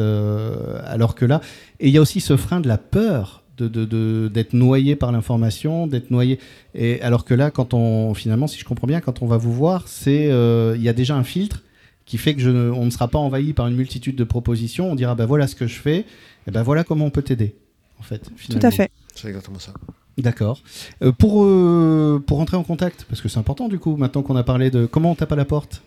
alors 0.86 1.16
que 1.16 1.26
là, 1.26 1.42
et 1.80 1.88
il 1.88 1.94
y 1.94 1.98
a 1.98 2.02
aussi 2.02 2.20
ce 2.20 2.38
frein 2.38 2.60
de 2.60 2.68
la 2.68 2.78
peur 2.78 3.42
d'être 3.58 3.72
de, 3.72 4.30
de, 4.30 4.46
noyé 4.54 4.96
par 4.96 5.12
l'information, 5.12 5.88
d'être 5.88 6.12
noyé. 6.12 6.40
Et 6.74 7.02
alors 7.02 7.26
que 7.26 7.34
là, 7.34 7.52
quand 7.52 7.74
on 7.74 8.14
finalement, 8.14 8.48
si 8.48 8.60
je 8.60 8.66
comprends 8.66 8.88
bien, 8.88 9.02
quand 9.02 9.22
on 9.22 9.28
va 9.28 9.38
vous 9.38 9.54
voir, 9.54 9.88
c'est 9.88 10.32
euh, 10.32 10.76
il 10.76 10.84
y 10.84 10.90
a 10.90 10.94
déjà 10.94 11.16
un 11.16 11.24
filtre 11.24 11.64
qui 12.06 12.18
fait 12.18 12.36
que 12.36 12.42
je, 12.42 12.50
on 12.50 12.86
ne 12.86 12.90
sera 12.90 13.08
pas 13.08 13.18
envahi 13.18 13.54
par 13.54 13.68
une 13.68 13.76
multitude 13.76 14.16
de 14.16 14.24
propositions. 14.24 14.92
On 14.92 14.96
dira 14.96 15.16
ben 15.16 15.26
voilà 15.26 15.48
ce 15.48 15.56
que 15.56 15.68
je 15.68 15.80
fais, 15.80 16.06
et 16.48 16.52
ben 16.52 16.64
voilà 16.64 16.84
comment 16.84 17.06
on 17.06 17.10
peut 17.10 17.24
t'aider. 17.24 17.56
En 18.00 18.04
fait, 18.04 18.30
tout 18.50 18.60
à 18.62 18.72
fait. 18.72 18.92
C'est 19.16 19.28
exactement 19.28 19.60
ça. 19.60 19.72
D'accord. 20.18 20.62
Euh, 21.02 21.12
pour, 21.12 21.44
euh, 21.44 22.24
pour 22.26 22.40
entrer 22.40 22.58
en 22.58 22.64
contact, 22.64 23.06
parce 23.10 23.22
que 23.22 23.28
c'est 23.28 23.40
important 23.40 23.68
du 23.68 23.80
coup, 23.80 23.98
maintenant 23.98 24.22
qu'on 24.22 24.36
a 24.36 24.44
parlé 24.44 24.70
de 24.70 24.86
comment 24.86 25.12
on 25.12 25.16
tape 25.16 25.32
à 25.32 25.36
la 25.36 25.46
porte, 25.46 25.82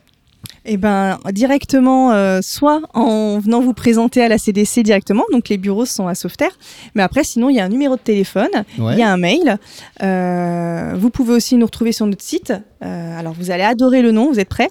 eh 0.64 0.76
ben, 0.76 1.18
directement, 1.32 2.12
euh, 2.12 2.40
soit 2.42 2.80
en 2.92 3.38
venant 3.38 3.60
vous 3.60 3.72
présenter 3.72 4.20
à 4.22 4.28
la 4.28 4.38
CDC 4.38 4.82
directement, 4.82 5.22
donc 5.32 5.48
les 5.48 5.56
bureaux 5.56 5.86
sont 5.86 6.08
à 6.08 6.14
Sauveterre, 6.14 6.58
mais 6.94 7.02
après, 7.02 7.24
sinon, 7.24 7.48
il 7.48 7.56
y 7.56 7.60
a 7.60 7.64
un 7.64 7.70
numéro 7.70 7.96
de 7.96 8.00
téléphone, 8.00 8.50
il 8.76 8.98
y 8.98 9.02
a 9.02 9.10
un 9.10 9.16
mail. 9.16 9.56
Euh, 10.02 10.92
vous 10.96 11.08
pouvez 11.10 11.32
aussi 11.32 11.56
nous 11.56 11.64
retrouver 11.66 11.92
sur 11.92 12.06
notre 12.06 12.22
site. 12.22 12.52
Euh, 12.82 13.18
alors, 13.18 13.32
vous 13.32 13.50
allez 13.50 13.62
adorer 13.62 14.02
le 14.02 14.12
nom, 14.12 14.30
vous 14.30 14.40
êtes 14.40 14.50
prêts 14.50 14.68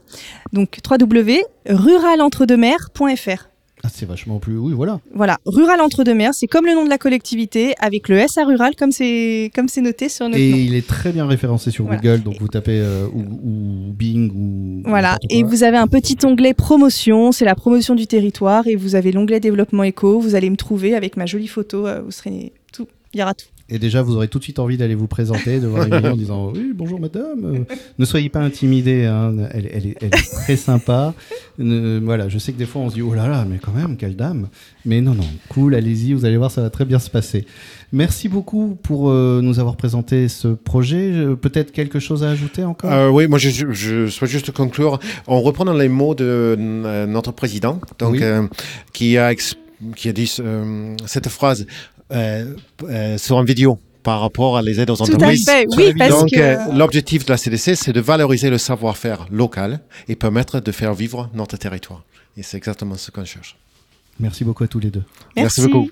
Donc, 0.53 0.77
www.ruralentredemers.fr. 0.87 3.47
Ah, 3.87 3.91
c'est 3.93 4.05
vachement 4.05 4.39
plus. 4.39 4.57
Oui, 4.57 4.73
voilà. 4.73 4.99
Voilà, 5.13 5.37
Rural 5.45 5.79
Entre-deux-Mers, 5.79 6.33
c'est 6.33 6.47
comme 6.47 6.65
le 6.65 6.73
nom 6.73 6.83
de 6.83 6.89
la 6.89 6.97
collectivité, 6.97 7.73
avec 7.79 8.09
le 8.09 8.17
S 8.17 8.37
à 8.37 8.43
Rural, 8.43 8.75
comme 8.75 8.91
c'est 8.91 9.49
comme 9.55 9.69
c'est 9.69 9.79
noté 9.79 10.09
sur 10.09 10.25
notre 10.27 10.37
Et 10.37 10.51
nom. 10.51 10.57
il 10.57 10.75
est 10.75 10.85
très 10.85 11.13
bien 11.13 11.25
référencé 11.25 11.71
sur 11.71 11.85
Google, 11.85 12.21
donc 12.21 12.35
vous 12.41 12.49
tapez 12.49 12.81
euh, 12.81 13.07
ou, 13.07 13.93
Bing 13.93 14.29
ou. 14.35 14.83
Voilà, 14.85 15.17
et 15.29 15.43
vous 15.43 15.63
avez 15.63 15.77
un 15.77 15.87
petit 15.87 16.17
onglet 16.25 16.53
promotion, 16.53 17.31
c'est 17.31 17.45
la 17.45 17.55
promotion 17.55 17.95
du 17.95 18.07
territoire, 18.07 18.67
et 18.67 18.75
vous 18.75 18.95
avez 18.95 19.13
l'onglet 19.13 19.39
développement 19.39 19.83
éco. 19.83 20.19
Vous 20.19 20.35
allez 20.35 20.49
me 20.49 20.57
trouver 20.57 20.93
avec 20.93 21.15
ma 21.15 21.25
jolie 21.25 21.47
photo, 21.47 21.87
euh, 21.87 22.01
vous 22.01 22.11
serez 22.11 22.51
tout, 22.73 22.87
il 23.13 23.21
y 23.21 23.23
aura 23.23 23.35
tout. 23.35 23.47
Et 23.69 23.79
déjà, 23.79 24.01
vous 24.01 24.15
aurez 24.15 24.29
tout 24.29 24.39
de 24.39 24.43
suite 24.43 24.59
envie 24.59 24.77
d'aller 24.77 24.95
vous 24.95 25.07
présenter 25.07 25.59
devant 25.59 25.83
Émilie 25.85 26.07
en 26.07 26.17
disant 26.17 26.51
Oui, 26.53 26.71
bonjour 26.73 26.99
madame. 26.99 27.65
Ne 27.97 28.05
soyez 28.05 28.29
pas 28.29 28.39
intimidés, 28.39 29.05
hein. 29.05 29.33
elle, 29.51 29.69
elle, 29.73 29.87
est, 29.87 30.09
très 30.09 30.55
sympa. 30.55 31.13
Voilà, 31.57 32.29
je 32.29 32.37
sais 32.37 32.51
que 32.53 32.57
des 32.57 32.65
fois 32.65 32.81
on 32.81 32.89
se 32.89 32.95
dit 32.95 33.01
Oh 33.01 33.13
là 33.13 33.27
là, 33.27 33.45
mais 33.49 33.57
quand 33.57 33.71
même, 33.71 33.97
quelle 33.97 34.15
dame. 34.15 34.47
Mais 34.85 35.01
non, 35.01 35.13
non, 35.13 35.27
cool, 35.49 35.75
allez-y, 35.75 36.13
vous 36.13 36.25
allez 36.25 36.37
voir, 36.37 36.51
ça 36.51 36.61
va 36.61 36.69
très 36.69 36.85
bien 36.85 36.99
se 36.99 37.09
passer. 37.09 37.45
Merci 37.91 38.29
beaucoup 38.29 38.77
pour 38.83 39.09
euh, 39.09 39.41
nous 39.41 39.59
avoir 39.59 39.75
présenté 39.75 40.27
ce 40.27 40.49
projet. 40.49 41.11
Peut-être 41.41 41.71
quelque 41.71 41.99
chose 41.99 42.23
à 42.23 42.29
ajouter 42.29 42.63
encore? 42.63 42.91
Euh, 42.91 43.09
Oui, 43.09 43.27
moi 43.27 43.39
je, 43.39 43.49
je, 43.71 44.07
souhaite 44.07 44.29
juste 44.31 44.51
conclure 44.51 44.99
en 45.25 45.41
reprenant 45.41 45.73
les 45.73 45.89
mots 45.89 46.15
de 46.15 46.55
notre 47.07 47.31
président, 47.31 47.79
donc, 47.99 48.21
qui 48.93 49.17
a 49.17 49.33
qui 49.95 50.09
a 50.09 50.13
dit 50.13 50.33
euh, 50.39 50.95
cette 51.05 51.29
phrase 51.29 51.65
euh, 52.11 52.53
euh, 52.83 53.17
sur 53.17 53.39
une 53.39 53.45
vidéo 53.45 53.79
par 54.07 54.21
rapport 54.21 54.55
à 54.55 54.61
les 54.61 54.79
aides 54.79 54.89
aux 54.89 54.95
Tout 54.95 55.03
à 55.03 55.15
entreprises. 55.15 55.43
fait, 55.43 55.65
oui, 55.75 55.93
parce 55.93 56.11
Donc, 56.11 56.29
que 56.29 56.77
l'objectif 56.77 57.25
de 57.25 57.31
la 57.33 57.35
CDC, 57.35 57.75
c'est 57.75 57.91
de 57.91 57.99
valoriser 57.99 58.49
le 58.49 58.57
savoir-faire 58.57 59.25
local 59.29 59.81
et 60.07 60.15
permettre 60.15 60.61
de 60.61 60.71
faire 60.71 60.93
vivre 60.93 61.29
notre 61.33 61.57
territoire. 61.57 62.05
Et 62.37 62.41
c'est 62.41 62.55
exactement 62.55 62.95
ce 62.95 63.11
qu'on 63.11 63.25
cherche. 63.25 63.57
Merci 64.17 64.45
beaucoup 64.45 64.63
à 64.63 64.69
tous 64.69 64.79
les 64.79 64.91
deux. 64.91 65.03
merci 65.35 65.59
beaucoup. 65.67 65.89